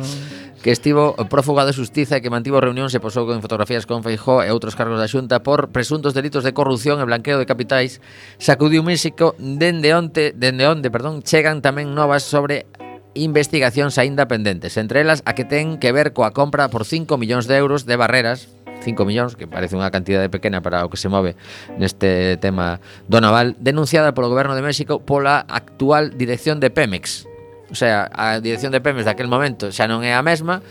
[0.62, 4.06] Que estivo eh, prófuga de justiza e que mantivo reunión se posou con fotografías con
[4.06, 8.00] Feijó e outros cargos da Xunta por presuntos delitos de corrupción e blanqueo de capitais,
[8.40, 12.64] sacudiu México dende onte, dende onde, perdón, chegan tamén novas sobre
[13.12, 17.44] investigacións aínda pendentes, entre elas a que ten que ver coa compra por 5 millóns
[17.44, 18.55] de euros de barreras
[18.86, 21.34] 5 millóns, que parece unha cantidade pequena para o que se move
[21.74, 22.78] neste tema
[23.10, 27.26] do naval, denunciada polo goberno de México pola actual dirección de Pemex.
[27.66, 30.62] O sea, a dirección de Pemex daquel momento xa non é a mesma,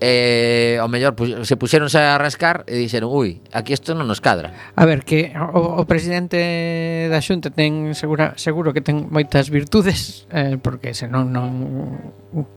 [0.00, 1.14] eh, ao mellor
[1.46, 4.52] se puxéronse a rascar e dixeron, ui, aquí isto non nos cadra.
[4.74, 10.26] A ver, que o, o presidente da Xunta ten segura, seguro que ten moitas virtudes,
[10.34, 11.50] eh, porque senón non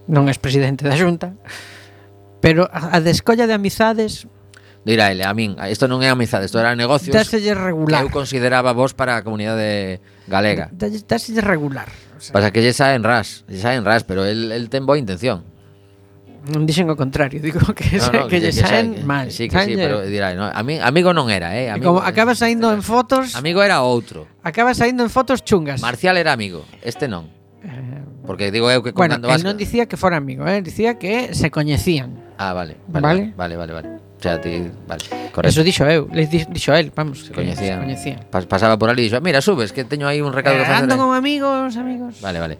[0.09, 1.37] non és presidente da Xunta,
[2.41, 4.25] pero a, a descolla de amizades
[4.87, 8.71] Diráile, a min, isto non é amizade, isto era negocios Dáselle regular que eu consideraba
[8.71, 9.99] vos para a comunidade
[10.31, 10.71] galega.
[10.71, 11.91] Dáselle regular.
[12.15, 12.31] O sea.
[12.31, 15.43] Pasa que lle saen ras, lle saen ras, pero el, el ten boa intención.
[16.47, 19.27] Non dixen o contrario, digo que, no, no, que, que lle saen mal.
[19.27, 21.67] Sí, que sí, pero dirá, no, a mí, amigo non era, eh.
[21.67, 23.35] Amigo, como acaba eh, saindo en fotos...
[23.35, 24.23] Amigo era outro.
[24.39, 25.83] Acaba saindo en fotos chungas.
[25.83, 27.27] Marcial era amigo, este non.
[27.59, 29.51] Eh, Porque digo eu que con bueno, Nando Vázquez...
[29.51, 32.39] non dicía que fora amigo, eh, dicía que se coñecían.
[32.39, 32.79] Ah, vale.
[32.87, 33.55] Vale, vale, vale.
[33.59, 35.47] vale, vale xa ti, vale, correcto.
[35.47, 37.79] Eso dixo eu, les di, dixo el, vamos, se coñecía.
[38.29, 40.65] Pas, pasaba por ali e dixo, "Mira, subes que teño aí un recado eh, que
[40.65, 42.17] facer." Ando con amigos, amigos.
[42.21, 42.57] Vale, vale.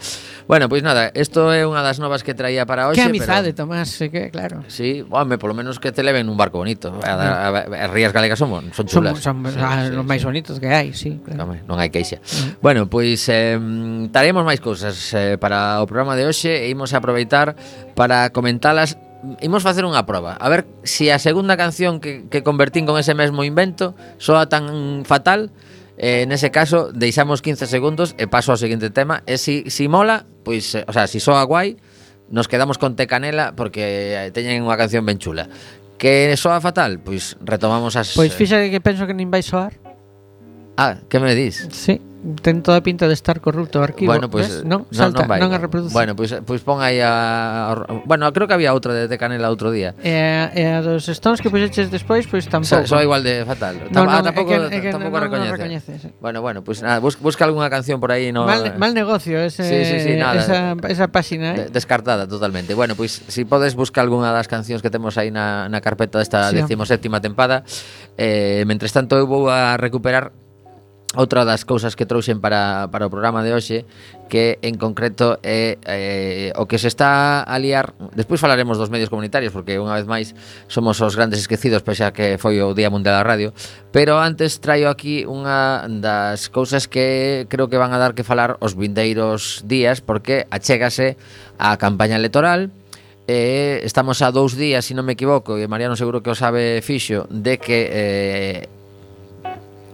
[0.47, 3.57] Bueno, pois pues nada, isto é unha das novas que traía para hoxe, Que amizade,
[3.57, 3.65] pero...
[3.65, 4.61] Tomás, sí que, claro.
[4.69, 6.93] Sí, home, polo menos que te leven un barco bonito.
[7.01, 9.17] A, a, a, a Rías Galegas son, son chulas.
[9.17, 10.25] Son, son sí, a, sí, los sí, máis sí.
[10.29, 11.49] bonitos que hai, sí, claro.
[11.49, 12.21] Home, non hai queixa.
[12.21, 12.61] Mm.
[12.61, 13.57] Bueno, pois pues, eh,
[14.13, 17.57] taremos máis cousas eh, para o programa de hoxe e imos aproveitar
[17.97, 19.01] para comentalas
[19.41, 20.37] imos facer unha proba.
[20.37, 24.49] A ver se si a segunda canción que, que convertín con ese mesmo invento soa
[24.49, 25.49] tan fatal,
[25.97, 29.25] eh, nese caso deixamos 15 segundos e paso ao seguinte tema.
[29.25, 31.81] E si, si mola, pois, eh, o sea, si soa guai,
[32.29, 35.49] nos quedamos con Te Canela porque eh, teñen unha canción ben chula.
[35.97, 38.13] Que soa fatal, pois retomamos as...
[38.13, 39.73] Pois eh, fíxate que penso que nin vai soar.
[40.77, 41.65] Ah, que me dis?
[41.73, 41.97] Sí
[42.41, 44.11] ten toda a pinta de estar corrupto o arquivo.
[44.11, 44.65] Bueno, pues, ¿ves?
[44.65, 45.93] non, salta, non, non, non a reproduce.
[45.93, 49.17] Bueno, pois pues, pues pon aí a, a Bueno, creo que había outra de, de
[49.17, 49.95] Canela outro día.
[50.03, 52.83] E eh, eh, a dos Stones que puxeches despois, pois pues, tampouco.
[52.83, 53.87] Soa so igual de fatal.
[53.87, 55.51] No, Tam, no, ah, tampouco, é que, é que tampouco no, recoñece.
[55.51, 56.09] No recoñece sí.
[56.19, 59.39] Bueno, bueno, pois pues, nada, busca, busca algunha canción por aí, no Mal, mal negocio
[59.39, 61.69] ese sí, sí, sí, nada, esa esa páxina, eh.
[61.71, 62.73] Descartada totalmente.
[62.73, 66.19] Bueno, pois pues, si podes buscar algunha das cancións que temos aí na na carpeta
[66.19, 66.59] desta sí.
[66.59, 67.63] 17ª tempada.
[68.17, 70.33] Eh, mentres tanto eu vou a recuperar
[71.15, 73.87] Outra das cousas que trouxen para, para o programa de hoxe
[74.27, 79.07] que en concreto é eh, o que se está a liar despois falaremos dos medios
[79.07, 80.35] comunitarios porque unha vez máis
[80.67, 83.55] somos os grandes esquecidos pois xa que foi o Día Mundial da Radio
[83.95, 88.59] pero antes traio aquí unha das cousas que creo que van a dar que falar
[88.59, 91.15] os vindeiros días porque achégase
[91.55, 92.67] a campaña electoral
[93.31, 96.37] eh, estamos a dous días, se si non me equivoco, e Mariano seguro que o
[96.37, 98.76] sabe fixo, de que eh,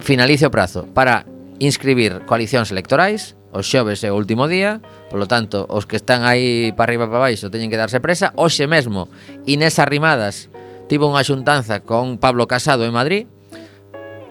[0.03, 1.23] finalice o prazo para
[1.63, 4.81] inscribir coalicións electorais o xoves é o último día,
[5.13, 8.33] polo tanto, os que están aí para arriba e para baixo teñen que darse presa.
[8.33, 9.13] Hoxe mesmo,
[9.45, 10.49] Inés Arrimadas
[10.89, 13.29] tivo unha xuntanza con Pablo Casado en Madrid,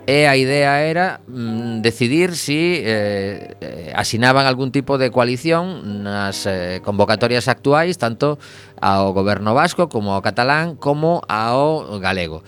[0.03, 6.43] e a idea era mm, decidir si eh, eh, asinaban algún tipo de coalición nas
[6.51, 8.43] eh, convocatorias actuais, tanto
[8.83, 12.43] ao goberno vasco como ao catalán como ao galego.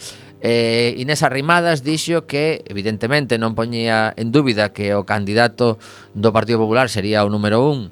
[0.44, 5.80] Eh, Inés Arrimadas dixo que evidentemente non poñía en dúbida que o candidato
[6.12, 7.88] do Partido Popular sería o número un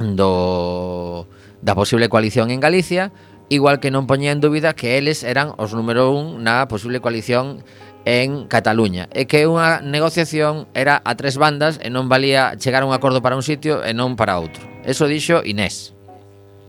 [0.00, 1.28] do,
[1.60, 3.12] da posible coalición en Galicia,
[3.52, 7.60] igual que non poñía en dúbida que eles eran os número un na posible coalición
[8.08, 12.88] en Cataluña e que unha negociación era a tres bandas e non valía chegar a
[12.88, 14.64] un acordo para un sitio e non para outro.
[14.88, 15.95] Eso dixo Inés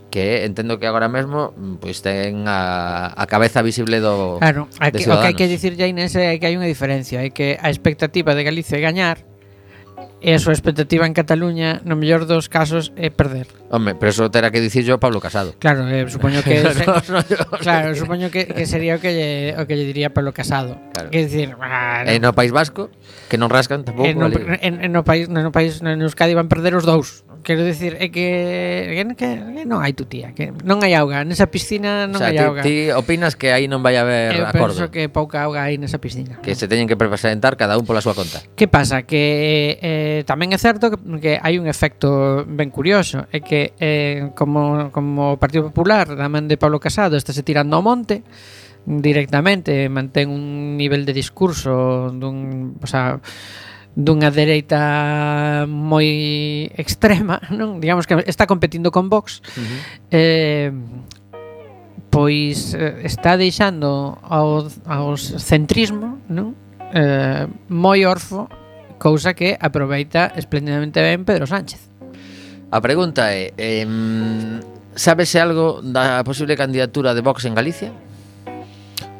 [0.10, 5.04] que entendo que agora mesmo mm, pois ten a, a cabeza visible do Claro, aquí,
[5.06, 8.34] o que hai que dicir, Inés, é que hai unha diferencia, é que a expectativa
[8.34, 9.37] de Galicia é gañar
[10.18, 13.46] e a súa expectativa en Cataluña no mellor dos casos é perder.
[13.70, 15.54] Home, pero eso terá que dicirlo a Pablo Casado.
[15.62, 19.14] Claro, eh, supoño que no, se, no, no, Claro, supoño que, que sería o que
[19.14, 19.30] lle,
[19.62, 20.82] o que lle diría Pablo Casado.
[20.94, 21.14] Claro.
[21.14, 22.30] Que dicir, ah, no.
[22.30, 22.90] No País Vasco
[23.28, 24.08] que non rascan tampouco.
[24.08, 24.58] En, no, vale.
[24.64, 27.28] en, en, no país, no, país, no, en Euskadi van perder os dous.
[27.44, 28.28] Quero dicir, é que,
[28.92, 32.32] que, que, que non hai tutía, que non hai auga, nesa piscina non o sea,
[32.32, 32.62] hai ti, auga.
[32.64, 34.80] Ti opinas que aí non vai haber Eu acordo.
[34.80, 36.40] Eu penso que pouca auga hai nesa piscina.
[36.40, 38.40] Que se teñen que presentar cada un pola súa conta.
[38.56, 39.04] Que pasa?
[39.04, 43.76] Que eh, Eh, tamén é certo que, que hai un efecto ben curioso, é que
[43.76, 47.84] eh, como, como o Partido Popular, da man de Pablo Casado, está se tirando ao
[47.84, 48.24] monte,
[48.88, 53.20] directamente, mantén un nivel de discurso dun, o sea,
[54.00, 57.84] dunha dereita moi extrema, non?
[57.84, 59.44] Digamos que está competindo con Vox.
[59.44, 59.80] Uh -huh.
[60.16, 60.70] Eh
[62.08, 66.56] pois eh, está deixando ao, ao centrismo, non?
[66.96, 68.48] Eh moi orfo
[68.98, 71.88] cousa que aproveita esplendidamente ben Pedro Sánchez.
[72.68, 73.88] A pregunta é, eh,
[74.98, 77.94] sábese algo da posible candidatura de Vox en Galicia?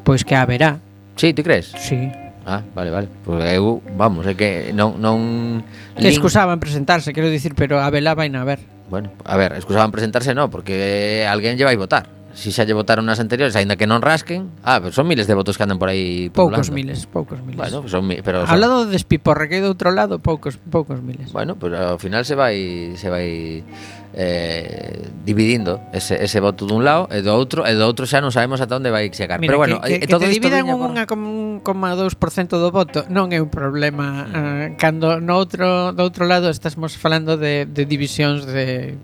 [0.04, 0.82] Pois que haberá.
[1.16, 1.72] Sí, ti crees?
[1.78, 2.10] Sí.
[2.44, 3.08] Ah, vale, vale.
[3.24, 4.98] Pois pues eu, vamos, é que non...
[5.00, 5.64] non
[5.96, 8.60] que excusaban presentarse, quero dicir, pero a vela vai na ver.
[8.88, 13.02] Bueno, a ver, excusaban presentarse no, porque alguén lle vai votar si xa lle votaron
[13.02, 15.90] nas anteriores, aínda que non rasquen, ah, pero son miles de votos que andan por
[15.90, 17.58] aí Poucos miles, poucos miles.
[17.58, 18.54] Bueno, son, pero son...
[18.54, 21.34] Hablado lado do despiporre que do outro lado, poucos poucos miles.
[21.34, 23.66] Bueno, pero pues, ao final se vai se vai
[24.14, 28.30] eh, dividindo ese, ese voto dun lado e do outro e do outro xa non
[28.30, 29.42] sabemos ata onde vai chegar.
[29.42, 33.34] Mira, Pero bueno, que, eh, que, todo que te dividan un 1,2% do voto non
[33.34, 34.30] é un problema mm.
[34.30, 38.94] uh, cando no outro do outro lado estamos falando de de divisións de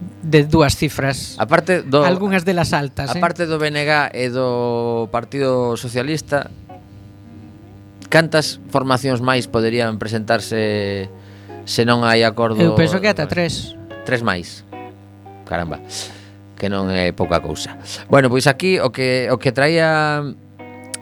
[0.00, 1.36] de dúas cifras.
[1.38, 3.18] Aparte do algunhas delas altas, eh.
[3.18, 3.48] Aparte eh?
[3.48, 6.50] do BNG e do Partido Socialista,
[8.08, 11.08] cantas formacións máis poderían presentarse
[11.66, 12.60] se non hai acordo?
[12.62, 13.74] Eu penso que ata tres.
[14.06, 14.62] Tres máis.
[15.48, 15.82] Caramba.
[16.56, 17.76] Que non é pouca cousa.
[18.08, 20.22] Bueno, pois aquí o que o que traía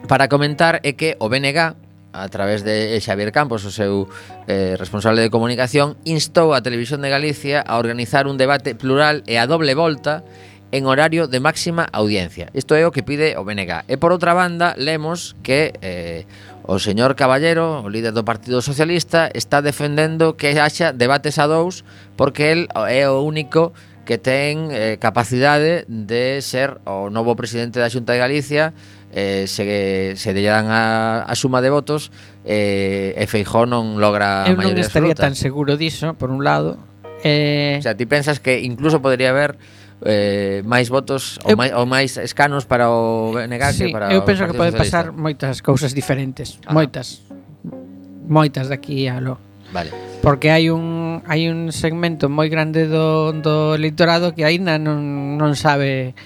[0.09, 1.84] para comentar é que o BNG
[2.15, 4.07] a través de Xavier Campos, o seu
[4.47, 9.35] eh, responsable de comunicación, instou a Televisión de Galicia a organizar un debate plural e
[9.35, 10.23] a doble volta
[10.71, 12.49] en horario de máxima audiencia.
[12.55, 13.85] Isto é o que pide o BNG.
[13.91, 16.23] E por outra banda, lemos que eh,
[16.63, 21.85] o señor Caballero, o líder do Partido Socialista, está defendendo que haxa debates a dous
[22.15, 27.89] porque el é o único que ten eh, capacidade de ser o novo presidente da
[27.89, 28.71] Xunta de Galicia
[29.15, 32.11] eh, se, se dan a, a suma de votos
[32.43, 35.23] eh, e Feijó non logra Eu non estaría absoluta.
[35.23, 36.75] tan seguro diso, por un lado.
[37.23, 39.55] Eh, O sea, ti pensas que incluso podría haber
[40.03, 44.11] eh, máis votos ou Eu- máis, ou máis escanos para o BNG sí, que para
[44.11, 46.75] eu o penso que Partido pode pasar moitas cousas diferentes, Ajá.
[46.75, 47.23] moitas.
[48.27, 49.37] Moitas daqui a lo.
[49.71, 49.91] Vale.
[50.21, 55.53] Porque hai un hai un segmento moi grande do, do electorado que aínda non, non
[55.55, 56.17] sabe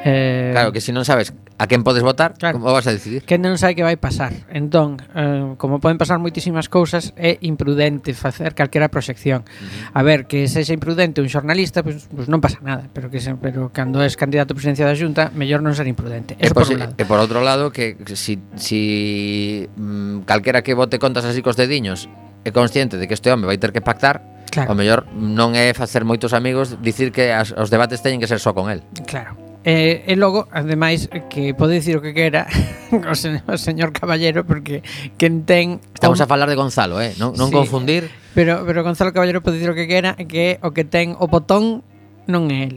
[0.00, 2.58] eh, Claro, que se non sabes a quen podes votar, claro.
[2.58, 3.26] como vas a decidir?
[3.26, 4.30] Que non sabe que vai pasar.
[4.46, 9.42] Entón, eh, como poden pasar moitísimas cousas, é imprudente facer calquera proxección.
[9.42, 9.98] Uh -huh.
[9.98, 13.18] A ver, que sexa imprudente un xornalista, pois pues, pues non pasa nada, pero que
[13.18, 16.38] se, pero cando es candidato a presidencia da Xunta, mellor non ser imprudente.
[16.38, 16.94] Eso e, pues, por un lado.
[16.94, 22.06] E por outro lado, que si, si mm, calquera que vote contas así cos dediños
[22.46, 24.72] é consciente de que este home vai ter que pactar, Claro.
[24.72, 28.40] O mellor non é facer moitos amigos dicir que as, os debates teñen que ser
[28.40, 28.80] só con el.
[29.04, 29.47] Claro.
[29.66, 32.46] E, e logo, ademais, que pode dicir o que quera
[33.10, 34.86] o, sen, o señor Caballero, porque
[35.18, 35.82] quen ten...
[35.92, 37.12] Estamos a falar de Gonzalo, eh?
[37.18, 38.06] non, non sí, confundir.
[38.38, 41.82] Pero, pero Gonzalo Caballero pode dicir o que quera, que o que ten o botón
[42.30, 42.74] non é el.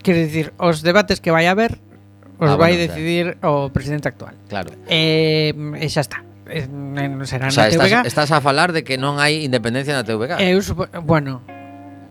[0.00, 1.76] Quero dicir, os debates que vai haber
[2.38, 3.66] os ah, vai bueno, decidir claro.
[3.66, 4.34] o presidente actual.
[4.48, 4.70] Claro.
[4.86, 6.64] E, e xa está eh,
[7.24, 8.06] será o sea, na estás, TVG.
[8.06, 10.40] Estás a falar de que non hai independencia na TVG.
[10.40, 11.44] Eu supo, bueno,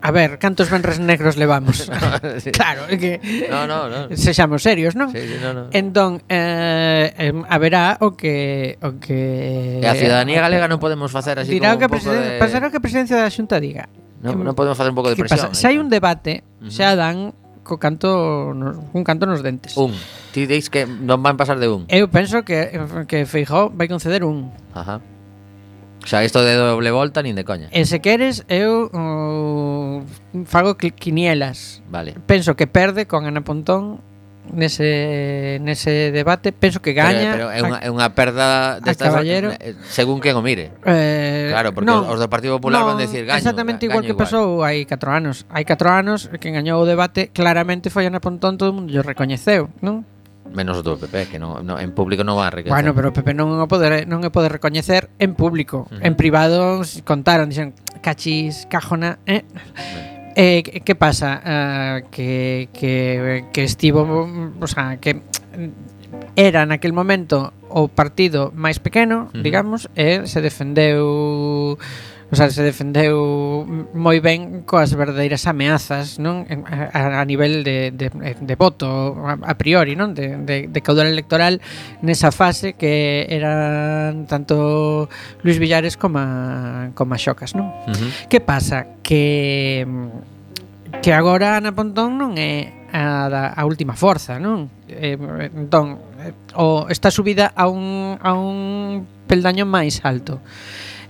[0.02, 1.90] A ver, cantos venres negros levamos?
[2.44, 2.52] sí.
[2.52, 3.18] Claro, é que
[3.50, 4.14] no, no, no.
[4.14, 5.10] sexamos serios, non?
[5.10, 5.64] Sí, sí, no, no.
[5.74, 11.58] Entón, eh, haberá o que o que e a ciudadanía galega non podemos facer así
[11.58, 12.38] dirá como que un pouco de...
[12.38, 13.90] pasará que a presidencia da Xunta diga.
[14.22, 15.50] Non no podemos facer un pouco de presión.
[15.50, 15.58] Pasa?
[15.58, 15.82] Se hai eh.
[15.82, 16.72] un debate, uh -huh.
[16.72, 17.34] xa dan
[17.66, 19.74] co canto nos, un canto nos dentes.
[19.82, 19.98] Un.
[20.30, 21.90] Ti deis que non van pasar de un.
[21.90, 22.70] Eu penso que
[23.10, 24.54] que Feijó vai conceder un.
[24.78, 25.02] Ajá
[26.08, 27.68] xa isto de doble volta nin de coña.
[27.76, 30.00] E se queres, eu uh,
[30.48, 31.84] fago quinielas.
[31.92, 32.16] Vale.
[32.24, 34.00] Penso que perde con Ana Pontón
[34.48, 37.36] nese nese debate, penso que gaña.
[37.36, 39.52] Pero, pero é unha é unha perda destas caballero.
[39.60, 40.72] Eh, según quen o mire.
[40.88, 43.44] Eh, claro, porque non, os do Partido Popular non, van decir gaño.
[43.44, 44.32] Exactamente igual gaño que igual.
[44.32, 45.44] pasou hai 4 anos.
[45.52, 49.04] Hai 4 anos que gañou o debate, claramente foi Ana Pontón, todo o mundo lle
[49.04, 50.08] recoñeceu, non?
[50.54, 52.74] Menos do PP, que no, no, en público non va a recoñecer.
[52.74, 55.88] Bueno, pero o PP non o poder, eh, non o poder recoñecer en público.
[55.90, 56.08] Uh -huh.
[56.08, 59.44] En privado contaron, dixen, cachis, cajona, eh?
[60.38, 61.42] Eh, que, que pasa?
[61.42, 65.98] Uh, que, que, que estivo, mm, o sea, que mm,
[66.38, 69.44] era naquel momento o partido máis pequeno, uh -huh.
[69.44, 71.76] digamos, e eh, se defendeu
[72.30, 73.64] o sea, se defendeu
[73.96, 79.96] moi ben coas verdadeiras ameazas non a, a nivel de, de, de voto a priori
[79.96, 81.64] non de, de, de caudal electoral
[82.04, 85.08] nesa fase que eran tanto
[85.40, 87.72] Luis Villares como a, como a Xocas non?
[87.88, 88.12] Uh -huh.
[88.28, 89.00] que pasa?
[89.08, 89.88] que
[91.02, 94.68] que agora Ana Pontón non é a, da, a última forza non?
[94.92, 95.16] Eh,
[95.56, 100.44] entón eh, o, está subida a un, a un peldaño máis alto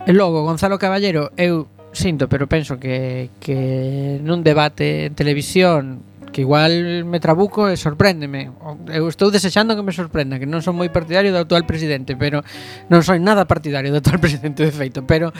[0.07, 5.99] E logo, Gonzalo Caballero, eu sinto, pero penso que, que nun debate en televisión
[6.31, 8.55] que igual me trabuco e sorpréndeme.
[8.87, 12.39] Eu estou desexando que me sorprenda, que non son moi partidario do actual presidente, pero
[12.87, 15.35] non son nada partidario do actual presidente de feito, pero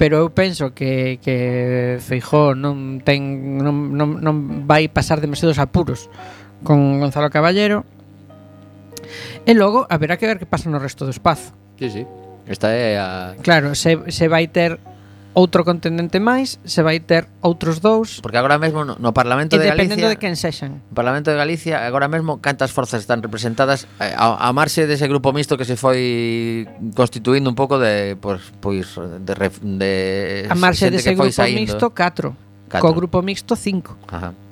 [0.00, 6.08] pero eu penso que que Feijó non ten non, non, non vai pasar demasiados apuros
[6.64, 7.84] con Gonzalo Caballero.
[9.44, 11.52] E logo haberá que ver que pasa no resto do espazo.
[11.76, 12.02] Sí, sí.
[12.48, 13.36] Esta é a...
[13.44, 14.80] Claro, se, se vai ter
[15.38, 18.18] outro contendente máis, se vai ter outros dous.
[18.18, 19.94] Porque agora mesmo no, no Parlamento de Galicia...
[19.94, 20.82] dependendo de quen sexan.
[20.90, 25.06] No Parlamento de Galicia, agora mesmo, cantas forzas están representadas eh, a, a marxe dese
[25.06, 28.16] grupo mixto que se foi constituindo un pouco de...
[28.18, 29.92] Pois, pois, de, de, de
[30.50, 31.62] a marxe dese grupo saindo.
[31.62, 32.34] mixto, 4.
[32.80, 34.10] Co grupo mixto, 5.
[34.10, 34.47] Ajá.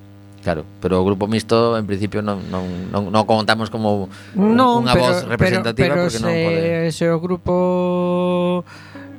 [0.47, 2.63] Claro, pero o grupo mixto en principio non non
[2.95, 4.07] non, non contamos como
[4.39, 6.63] non, unha pero, voz representativa pero, pero porque se, non pode.
[6.95, 7.55] Se o grupo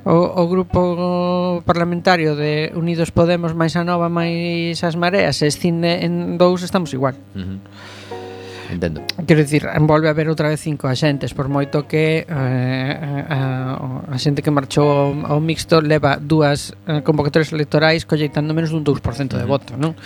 [0.08, 0.80] o, o grupo
[1.68, 6.96] parlamentario de Unidos Podemos máis a Nova máis as Mareas se escinde en dous estamos
[6.96, 7.12] igual.
[7.36, 7.58] Uh -huh.
[8.70, 9.00] Entendo.
[9.26, 14.12] Quero dicir, volve a haber outra vez cinco axentes Por moito que eh, a, a,
[14.12, 18.84] a xente que marchou ao, ao mixto Leva dúas eh, convocatorias electorais Colleitando menos dun
[18.84, 19.96] 2% de voto non?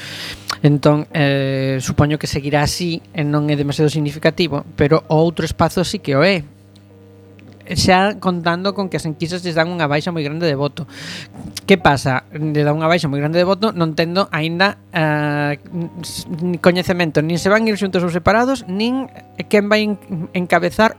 [0.62, 5.82] Entón, eh, supoño que seguirá así e non é demasiado significativo, pero o outro espazo
[5.82, 6.46] sí que o é,
[7.74, 10.86] xa contando con que as enquisas lles dan unha baixa moi grande de voto.
[11.66, 12.26] Que pasa?
[12.30, 15.58] Lle dan unha baixa moi grande de voto non tendo aínda eh,
[16.62, 19.86] coñecemento, nin se van ir xuntos ou separados, nin eh, quen vai
[20.30, 20.94] encabezar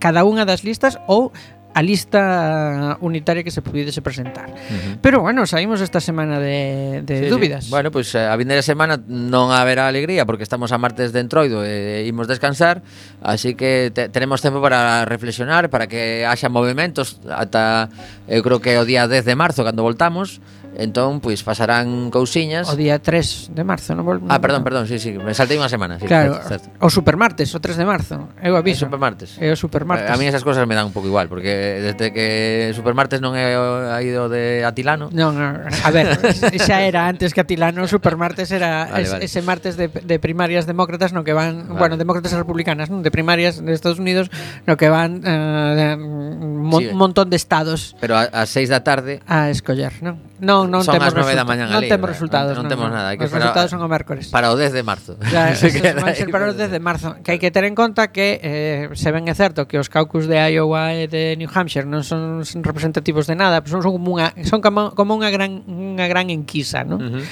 [0.00, 1.32] cada unha das listas ou
[1.76, 4.48] a lista unitaria que se pudese presentar.
[4.48, 4.98] Uh -huh.
[5.02, 7.64] Pero bueno, saímos esta semana de, de sí, dúbidas.
[7.64, 7.70] Sí.
[7.70, 11.20] Bueno, pois pues, eh, a vindeira semana non haberá alegría porque estamos a martes de
[11.20, 12.80] entroido e imos descansar,
[13.20, 17.92] así que te, tenemos tempo para reflexionar, para que haxa movimentos ata
[18.24, 20.40] eu creo que o día 10 de marzo cando voltamos
[20.76, 22.68] Entón, pois pasarán cousiñas.
[22.68, 24.28] O día 3 de marzo, non volvo.
[24.28, 26.04] Ah, perdón, perdón, sí, sí, me saltei unha semana, sí.
[26.04, 26.84] Claro, certo, certo.
[26.84, 28.28] o supermartes, o 3 de marzo.
[28.44, 28.84] Eu aviso.
[28.84, 29.40] O supermartes.
[29.40, 30.12] É o supermartes.
[30.12, 33.56] A, mí esas cousas me dan un pouco igual, porque desde que supermartes non é
[33.56, 35.08] ha ido de Atilano.
[35.16, 36.12] Non, non, a ver,
[36.66, 39.24] xa era antes que Atilano, o supermartes era vale, es, vale.
[39.24, 41.80] ese martes de, de primarias demócratas no que van, vale.
[41.80, 44.28] bueno, demócratas republicanas, non, de primarias de Estados Unidos,
[44.68, 47.96] no que van eh, mon, sí, montón de estados.
[47.96, 50.20] Pero a, a 6 da tarde a escoller, non?
[50.36, 51.88] Non, non, non son temos as 9 da mañá non ali.
[51.88, 53.14] Temos resultados, non, temos nada.
[53.14, 54.28] Que os resultados son o mércores.
[54.34, 55.14] Para o 10 de marzo.
[55.30, 57.14] Ya, se van ser para o 10 de marzo.
[57.22, 60.26] Que hai que ter en conta que eh, se ben é certo que os caucus
[60.26, 64.34] de Iowa e de New Hampshire non son representativos de nada, son, son como unha,
[64.42, 66.98] son como, como unha gran unha gran enquisa, non?
[66.98, 67.24] Uh -huh.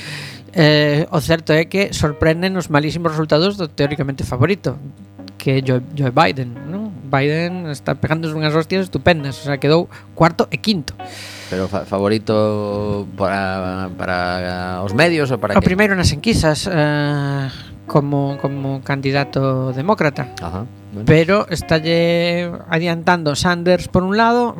[0.54, 4.78] Eh, o certo é que sorprenden os malísimos resultados do teóricamente favorito,
[5.34, 6.94] que Joe, Joe Biden, non?
[7.10, 10.94] Biden está pegando unhas hostias estupendas, o sea, quedou cuarto e quinto
[11.54, 15.70] pero fa, favorito para, para os medios ou para O que?
[15.70, 17.46] primeiro nas enquisas eh,
[17.86, 20.34] como, como candidato demócrata.
[20.42, 20.66] Ajá.
[20.94, 21.06] Bueno.
[21.06, 24.54] Pero estálle adiantando Sanders por un lado,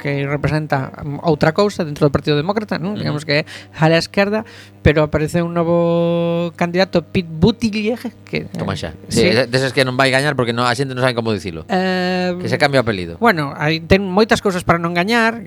[0.00, 2.92] que representa outra cousa dentro do Partido Demócrata, non?
[2.92, 3.00] Uh -huh.
[3.04, 4.48] Digamos que é a la esquerda,
[4.80, 8.96] pero aparece un novo candidato, Pete Buttigieg, que eh, Toma xa.
[9.12, 9.44] Sí, sí.
[9.44, 11.68] deses que non vai gañar porque non a xente non sabe como dicilo.
[11.68, 13.20] Eh, que se cambia o apelido.
[13.20, 15.44] Bueno, hai ten moitas cousas para non gañar,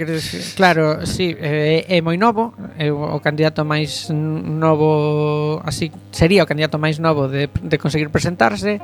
[0.54, 6.78] claro, sí, eh, é moi novo, é o candidato máis novo, así sería o candidato
[6.78, 8.78] máis novo de de conseguir presentarse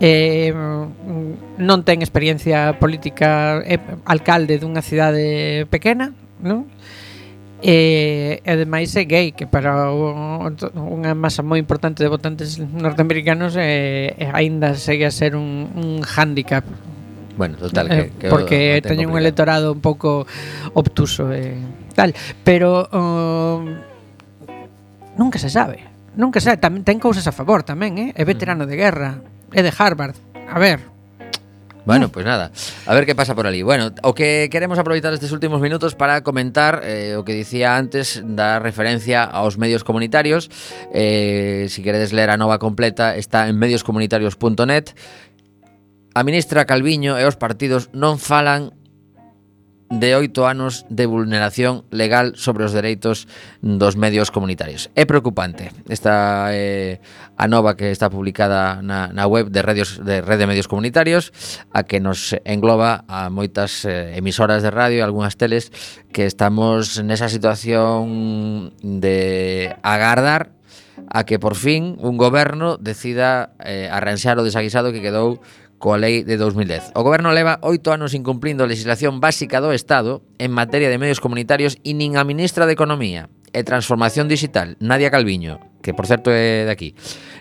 [0.00, 0.56] eh,
[1.60, 3.76] non ten experiencia política, é
[4.08, 6.64] alcalde dunha cidade pequena, non?
[7.60, 14.16] E, e ademais é gay que para unha masa moi importante de votantes norteamericanos é,
[14.16, 16.64] é aínda segue a ser un, un hándicap
[17.36, 20.24] Bueno, total que, que porque teñen un electorado un pouco
[20.72, 21.60] obtuso e eh,
[21.92, 23.60] tal, pero uh,
[25.16, 25.84] nunca se sabe.
[26.16, 28.08] Nunca se sabe, tamén ten cousas a favor tamén, eh?
[28.12, 28.28] É mm.
[28.28, 30.16] veterano de guerra é de Harvard.
[30.48, 30.80] A ver,
[31.86, 32.52] Bueno, pues nada,
[32.86, 33.62] a ver qué pasa por ali.
[33.62, 38.22] Bueno, o que queremos aproveitar estes últimos minutos para comentar eh, o que dicía antes
[38.22, 40.50] da referencia aos medios comunitarios.
[40.92, 44.92] Eh, si queredes ler a nova completa está en medioscomunitarios.net.
[46.14, 48.76] A ministra Calviño e os partidos non falan
[49.90, 53.26] de oito anos de vulneración legal sobre os dereitos
[53.58, 54.86] dos medios comunitarios.
[54.94, 55.74] É preocupante.
[55.90, 57.02] Esta é
[57.34, 61.34] a nova que está publicada na, na web de, radios, de Rede de Medios Comunitarios,
[61.74, 65.74] a que nos engloba a moitas eh, emisoras de radio e algunhas teles
[66.14, 70.54] que estamos nesa situación de agardar
[71.10, 75.42] a que por fin un goberno decida eh, arranxar o desaguisado que quedou
[75.80, 76.92] coa lei de 2010.
[76.94, 81.24] O goberno leva oito anos incumplindo a legislación básica do Estado en materia de medios
[81.24, 86.30] comunitarios e nin a ministra de Economía e Transformación Digital, Nadia Calviño, que por certo
[86.30, 86.94] é de aquí,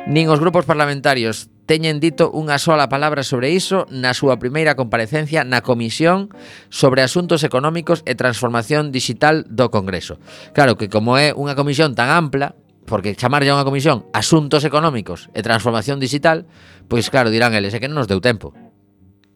[0.08, 5.46] nin os grupos parlamentarios teñen dito unha sola palabra sobre iso na súa primeira comparecencia
[5.46, 6.34] na Comisión
[6.74, 10.18] sobre Asuntos Económicos e Transformación Digital do Congreso.
[10.58, 12.58] Claro que como é unha comisión tan ampla,
[12.90, 16.50] porque chamarlle a unha comisión asuntos económicos e transformación digital,
[16.90, 18.52] pois claro, dirán eles, é que non nos deu tempo.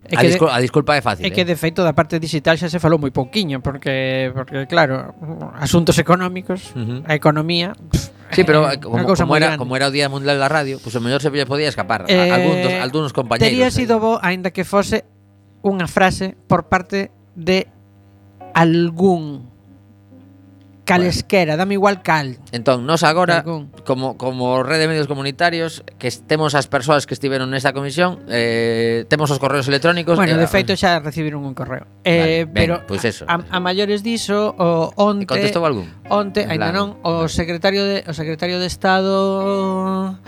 [0.03, 1.23] É que a, discul a disculpa é fácil.
[1.23, 1.47] É que eh?
[1.47, 5.15] de feito da parte digital xa se falou moi pouquiño porque porque claro,
[5.55, 6.99] asuntos económicos, uh -huh.
[7.07, 7.71] a economía.
[7.71, 9.61] Pff, sí, pero eh, como, como era, grande.
[9.63, 12.19] como era o Día Mundial da Radio, pois pues, o mellor se podía escapar eh,
[12.19, 13.47] a algún dos, algúns compañeiros.
[13.47, 13.71] Tería eh.
[13.71, 15.07] sido bo aínda que fose
[15.63, 17.71] unha frase por parte de
[18.51, 19.52] algún
[20.85, 22.37] Calesquera, dame igual cal.
[22.51, 23.71] Entón, nos agora, Algún.
[23.85, 29.07] como, como red de Medios Comunitarios, que temos as persoas que estiveron nesta comisión, eh,
[29.07, 30.19] temos os correos electrónicos...
[30.19, 31.87] Bueno, eh, de feito xa recibiron un correo.
[32.03, 33.23] Eh, vale, pero pois pues eso.
[33.31, 35.23] A, a, maiores diso, o onte...
[35.23, 35.87] Contestou algún?
[36.11, 40.19] Onte, aínda non, o secretario de, o secretario de Estado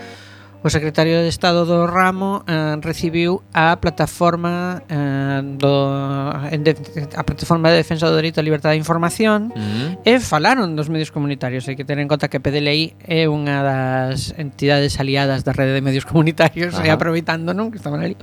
[0.66, 6.74] o secretario de Estado do ramo eh, recibiu a plataforma eh, do, en de,
[7.14, 10.02] a plataforma de defensa do dereito á liberdade de información uh -huh.
[10.02, 14.34] e falaron dos medios comunitarios hai que tener en conta que PDLI é unha das
[14.34, 16.90] entidades aliadas da rede de medios comunitarios uh -huh.
[16.90, 18.18] e aproveitando non que estaban ali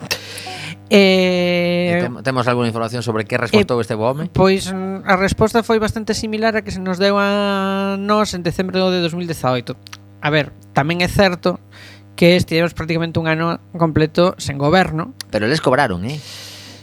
[0.94, 4.30] Eh, temos algunha información sobre que respostou eh, este bo home?
[4.30, 8.44] Pois mm, a resposta foi bastante similar a que se nos deu a nós en
[8.44, 9.74] decembro de 2018.
[10.22, 11.58] A ver, tamén é certo
[12.16, 15.14] que estivemos prácticamente un ano completo sen goberno.
[15.32, 16.20] Pero les cobraron, eh?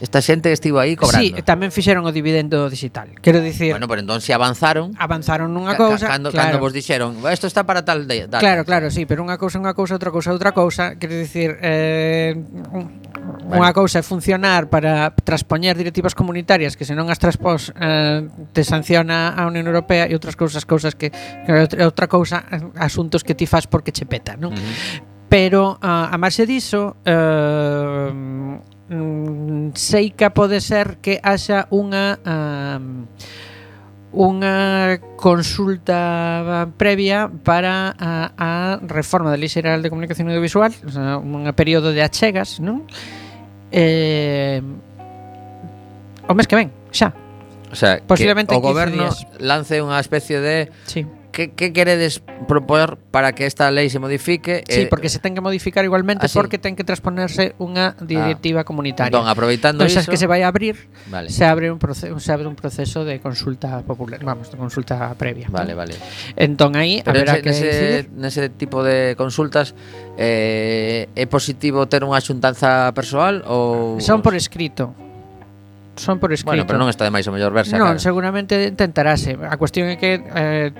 [0.00, 1.36] Esta xente estivo aí cobrando.
[1.36, 3.12] Sí, tamén fixeron o dividendo digital.
[3.20, 3.76] Quero dicir...
[3.76, 4.96] Bueno, pero entón se avanzaron...
[4.96, 6.08] Avanzaron nunha cousa...
[6.08, 6.56] Cando, claro.
[6.56, 8.08] cando vos dixeron, isto está para tal...
[8.08, 8.40] De, data.
[8.40, 10.96] Claro, claro, sí, pero unha cousa, unha cousa, outra cousa, outra cousa.
[10.96, 13.60] Quero dicir, eh, bueno.
[13.60, 18.24] unha cousa é funcionar para traspoñer directivas comunitarias que se non as traspós eh,
[18.56, 21.52] te sanciona a Unión Europea e outras cousas, cousas que, que
[21.84, 22.48] outra cousa
[22.80, 24.56] asuntos que ti fas porque che peta, non?
[24.56, 25.09] Uh -huh.
[25.30, 33.06] Pero a, a marxe diso eh, mm, sei que pode ser que haxa unha um,
[34.10, 38.50] unha consulta previa para a, a
[38.82, 42.90] reforma da Lei Xeral de Comunicación Audiovisual, o sea, un período de achegas, non?
[43.70, 44.58] Eh,
[46.26, 47.14] o mes que ven, xa.
[47.70, 49.30] O sea, Posiblemente que o goberno días.
[49.38, 51.06] lance unha especie de sí
[51.40, 54.60] que, que queredes propor para que esta lei se modifique?
[54.68, 56.36] Sí, eh, porque se ten que modificar igualmente así.
[56.36, 58.04] porque ten que transponerse unha ah.
[58.04, 58.68] directiva ah.
[58.68, 59.08] comunitaria.
[59.08, 60.10] Entón, aproveitando entón, iso...
[60.12, 61.32] que se vai abrir, vale.
[61.32, 65.48] se abre un proceso, se abre un proceso de consulta popular, vamos, de consulta previa.
[65.48, 65.80] Vale, ¿no?
[65.80, 65.96] vale.
[66.36, 68.04] Entón aí haberá nese, que nese, decidir.
[68.12, 69.72] nese tipo de consultas
[70.20, 74.92] eh, é positivo ter unha xuntanza persoal ou Son por escrito
[76.00, 76.56] son por escrito.
[76.56, 77.76] Bueno, pero non está de máis o mellor verse.
[77.76, 78.00] Non, cara.
[78.00, 79.36] seguramente tentarase.
[79.36, 80.72] A cuestión é que eh,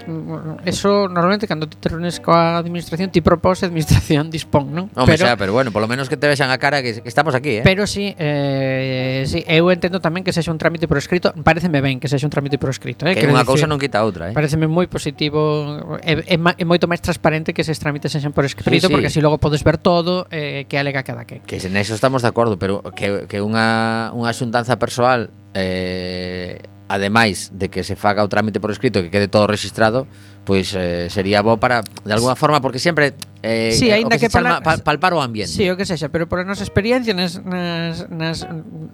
[0.65, 4.89] eso normalmente cando te reúnes coa administración ti propós administración dispón, non?
[4.97, 7.37] Home, pero, xa, pero bueno, polo menos que te vexan a cara que, que estamos
[7.37, 7.63] aquí, eh?
[7.63, 12.01] Pero sí, eh, sí, eu entendo tamén que sexa un trámite por escrito, pareceme ben
[12.01, 13.13] que sexa un trámite por escrito, eh?
[13.13, 14.35] Que unha cousa non quita a outra, eh?
[14.35, 18.71] Pareceme moi positivo, é, é, é moito máis transparente que se trámites sexan por escrito,
[18.71, 18.93] sí, sí.
[18.93, 21.41] porque así logo podes ver todo eh, que alega cada que.
[21.45, 25.10] Que en eso estamos de acordo, pero que, que unha, unha xuntanza persoal
[25.55, 30.11] eh, ademais de que se faga o trámite por escrito que quede todo registrado,
[30.43, 33.15] pois eh, sería bo para de alguna forma porque sempre
[33.47, 35.55] eh sí, eh, ainda que, que para, pal, palpar o ambiente.
[35.55, 38.43] Sí, o que sexa, pero por a nosa experiencia nas nas, nas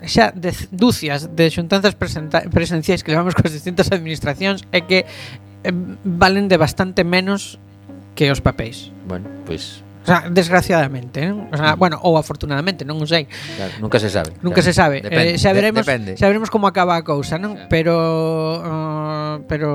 [0.05, 5.09] xa de, dúcias de xuntanzas presenta, presenciais que levamos coas distintas administracións é que
[5.65, 5.73] eh,
[6.05, 7.57] valen de bastante menos
[8.13, 8.93] que os papéis.
[9.09, 11.51] Bueno, pois pues O sea, desgraciadamente, non?
[11.51, 11.83] O sea, mm.
[11.83, 13.27] bueno, ou afortunadamente, non o sei.
[13.59, 14.39] Claro, nunca se sabe.
[14.39, 14.71] Nunca claro.
[14.71, 15.03] se sabe.
[15.03, 16.11] Eh, depende, eh, saberemos, de, depende.
[16.15, 17.59] saberemos como acaba a cousa, non?
[17.59, 17.67] Claro.
[17.67, 17.95] Pero
[18.63, 19.69] uh, pero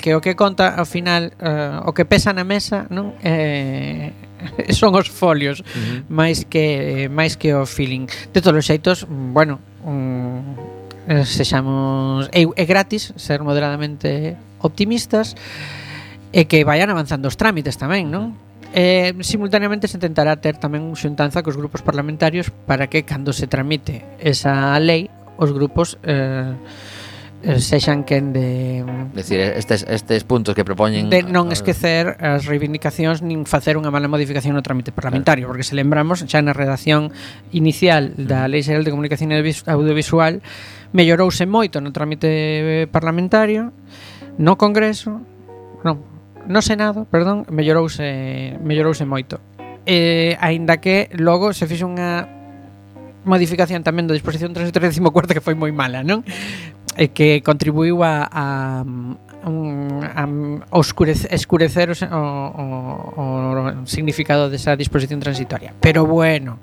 [0.00, 3.12] que o que conta ao final, uh, o que pesa na mesa, non?
[3.20, 4.16] Eh,
[4.72, 6.08] son os folios uh -huh.
[6.08, 8.08] máis que máis que o feeling.
[8.32, 10.40] De todos os xeitos, bueno, um,
[11.28, 15.36] sexamos é, é gratis ser moderadamente optimistas
[16.32, 18.32] e que vayan avanzando os trámites tamén, non?
[18.74, 24.00] Eh, simultaneamente se intentará ter tamén xuntanza cos grupos parlamentarios para que cando se tramite
[24.16, 26.56] esa lei os grupos eh,
[27.44, 28.80] eh sexan quen de
[29.12, 34.08] decir estes estes puntos que propoñen de non esquecer as reivindicacións nin facer unha mala
[34.08, 35.52] modificación no trámite parlamentario, claro.
[35.52, 37.12] porque se lembramos xa na redacción
[37.52, 38.50] inicial da mm.
[38.56, 40.40] Lei Xeral de Comunicación Audiovisual
[40.96, 43.68] mellorouse moito no trámite eh, parlamentario,
[44.40, 45.20] no Congreso,
[45.84, 46.11] non,
[46.48, 49.38] no Senado, perdón, mellorouse, mellorouse moito.
[49.86, 52.26] Eh, aínda que logo se fixe unha
[53.22, 56.26] modificación tamén da disposición 314 que foi moi mala, non?
[56.98, 58.44] E que contribuiu a, a,
[58.82, 62.64] um, a, a oscurece, escurecer o, o,
[63.82, 65.74] o significado desa disposición transitoria.
[65.78, 66.58] Pero bueno,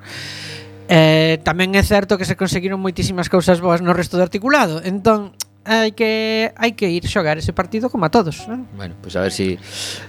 [0.88, 4.84] eh, tamén é certo que se conseguiron moitísimas cousas boas no resto do articulado.
[4.84, 5.32] Entón,
[5.64, 8.64] hai que hai que ir xogar ese partido como a todos, non?
[8.74, 9.60] Bueno, pues a ver si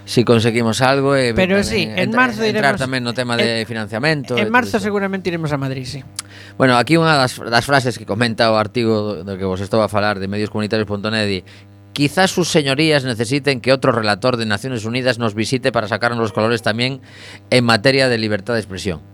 [0.08, 3.68] si conseguimos algo e Pero tamén sí, en marzo entrar iremos- tamén no tema de
[3.68, 4.88] financiamento En e todo marzo isto.
[4.88, 6.00] seguramente iremos a Madrid, sí.
[6.56, 9.92] Bueno, aquí unha das, das frases que comenta o artigo do que vos estou a
[9.92, 11.40] falar de medioscomunitarios.net di,
[11.92, 16.32] Quizás sus señorías necesiten que otro relator de Naciones Unidas nos visite para sacarnos los
[16.32, 17.04] colores también
[17.52, 19.04] en materia de libertad de expresión.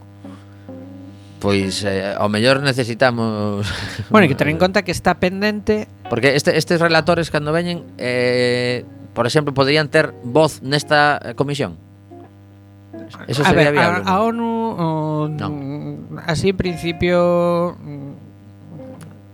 [1.39, 3.63] Pois eh, ao mellor necesitamos
[4.11, 8.83] Bueno, que ter en conta que está pendente Porque este, estes relatores cando veñen eh,
[9.15, 11.79] Por exemplo, poderían ter voz nesta eh, comisión
[13.31, 14.03] Eso sería a ver, viable.
[14.05, 15.49] A, a ONU o, no.
[16.27, 18.29] así en principio mm,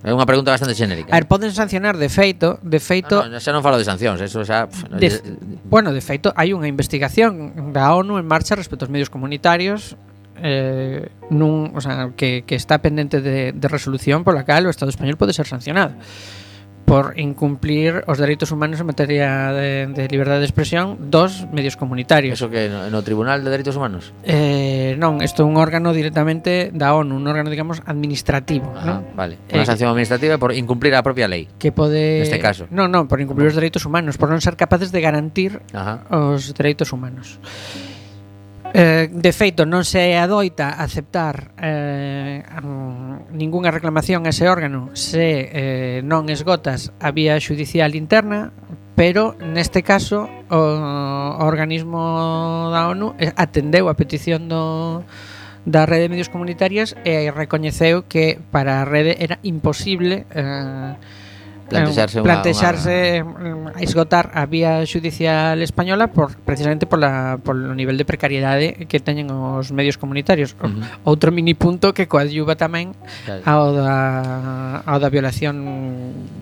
[0.04, 1.08] É unha pregunta bastante xenérica.
[1.08, 3.24] A ver, poden sancionar de feito, de feito.
[3.24, 6.28] No, no, xa non falo de sancións, eso xa pff, de, no, Bueno, de feito
[6.36, 9.96] hai unha investigación da ONU en marcha respecto aos medios comunitarios
[10.42, 14.90] eh, nun, o sea, que, que está pendente de, de resolución pola cal o Estado
[14.90, 15.94] español pode ser sancionado
[16.84, 22.36] por incumplir os dereitos humanos en materia de, de liberdade de expresión dos medios comunitarios.
[22.36, 24.12] Eso que no, no Tribunal de Dereitos Humanos?
[24.20, 28.68] Eh, non, isto é un órgano directamente da ONU, un órgano, digamos, administrativo.
[28.76, 29.16] Ah, non?
[29.16, 29.40] vale.
[29.48, 31.48] Eh, Unha sanción administrativa por incumplir a propia lei.
[31.56, 32.20] Que pode...
[32.20, 32.68] Neste caso.
[32.68, 33.56] Non, non, por incumplir ¿Cómo?
[33.56, 36.04] os dereitos humanos, por non ser capaces de garantir Ajá.
[36.12, 37.40] os dereitos humanos.
[37.40, 37.93] Ajá.
[38.76, 42.42] Eh, de feito, non se adoita aceptar eh,
[43.30, 48.50] ningunha reclamación a ese órgano se eh, non esgotas a vía judicial interna,
[48.98, 55.06] pero neste caso o, o organismo da ONU eh, atendeu a petición do,
[55.62, 60.98] da Rede de Medios Comunitarias e recoñeceu que para a rede era imposible eh,
[61.68, 63.72] plantexarse, unha, plantexarse unha...
[63.74, 68.86] a esgotar a vía judicial española por precisamente por la por o nivel de precariedade
[68.86, 70.56] que teñen os medios comunitarios.
[70.60, 71.08] Uh -huh.
[71.08, 72.92] Outro mini punto que coadyuva tamén
[73.24, 73.42] claro.
[73.44, 75.56] ao da ao da violación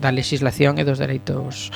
[0.03, 1.71] da legislación e dos dereitos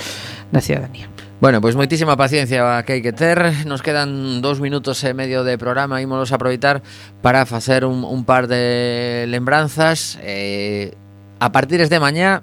[0.51, 1.07] da cidadanía.
[1.39, 3.37] Bueno, pois moitísima paciencia que hai que ter
[3.69, 6.81] Nos quedan dous minutos e medio de programa Ímolos aproveitar
[7.21, 10.97] para facer un, un par de lembranzas eh,
[11.37, 12.41] A partir de mañá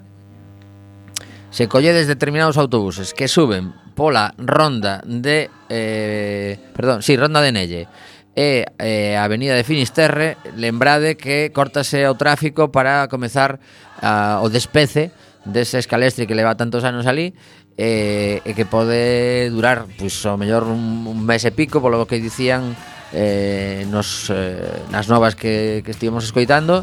[1.54, 7.54] se colledes determinados autobuses que suben pola ronda de eh, perdón, si, sí, ronda de
[7.54, 7.86] Nelle
[8.34, 13.62] e eh, a Avenida de Finisterre, lembrade que cortase o tráfico para comezar
[14.02, 15.14] a, o despece
[15.46, 17.38] dese escalestre que leva tantos anos ali
[17.78, 22.18] eh, e que pode durar pois, ao mellor un, un mes e pico polo que
[22.18, 22.74] dicían
[23.14, 26.82] eh, nos, eh, nas novas que, que estivemos escoitando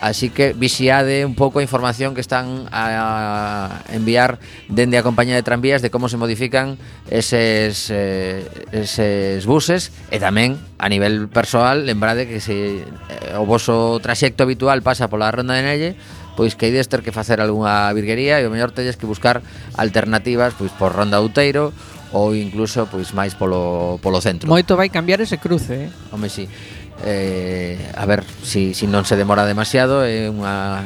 [0.00, 4.38] Así que vixiade un pouco a información que están a enviar
[4.70, 6.78] dende a compañía de tranvías de como se modifican
[7.10, 13.98] eses, eh, eses buses e tamén a nivel persoal lembrade que se eh, o voso
[13.98, 15.90] traxecto habitual pasa pola Ronda de Nelle
[16.38, 19.42] pois que ides ter que facer algunha virguería e o mellor tedes que buscar
[19.74, 21.74] alternativas pois por Ronda Outeiro
[22.14, 24.48] ou incluso pois máis polo, polo centro.
[24.48, 25.90] Moito vai cambiar ese cruce, eh?
[26.08, 26.46] Home, si.
[26.46, 30.82] Sí eh, a ver se si, si non se demora demasiado é eh, unha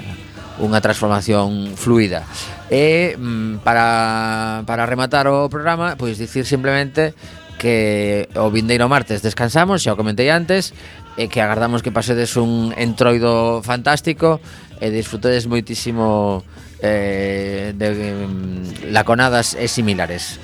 [0.60, 2.28] unha transformación fluida.
[2.68, 7.16] E mm, para, para rematar o programa, pois dicir simplemente
[7.56, 10.76] que o vindeiro martes descansamos, xa o comentei antes,
[11.16, 14.40] e que agardamos que pasedes un entroido fantástico
[14.80, 16.42] e disfrutedes moitísimo
[16.82, 20.36] eh, de mm, laconadas e similares.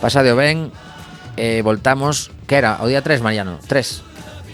[0.00, 0.72] Pasade o ben,
[1.36, 4.09] eh, voltamos, que era o día 3, Mariano, 3.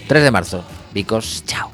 [0.07, 0.63] 3 de marzo.
[0.93, 1.71] Vicos, chao.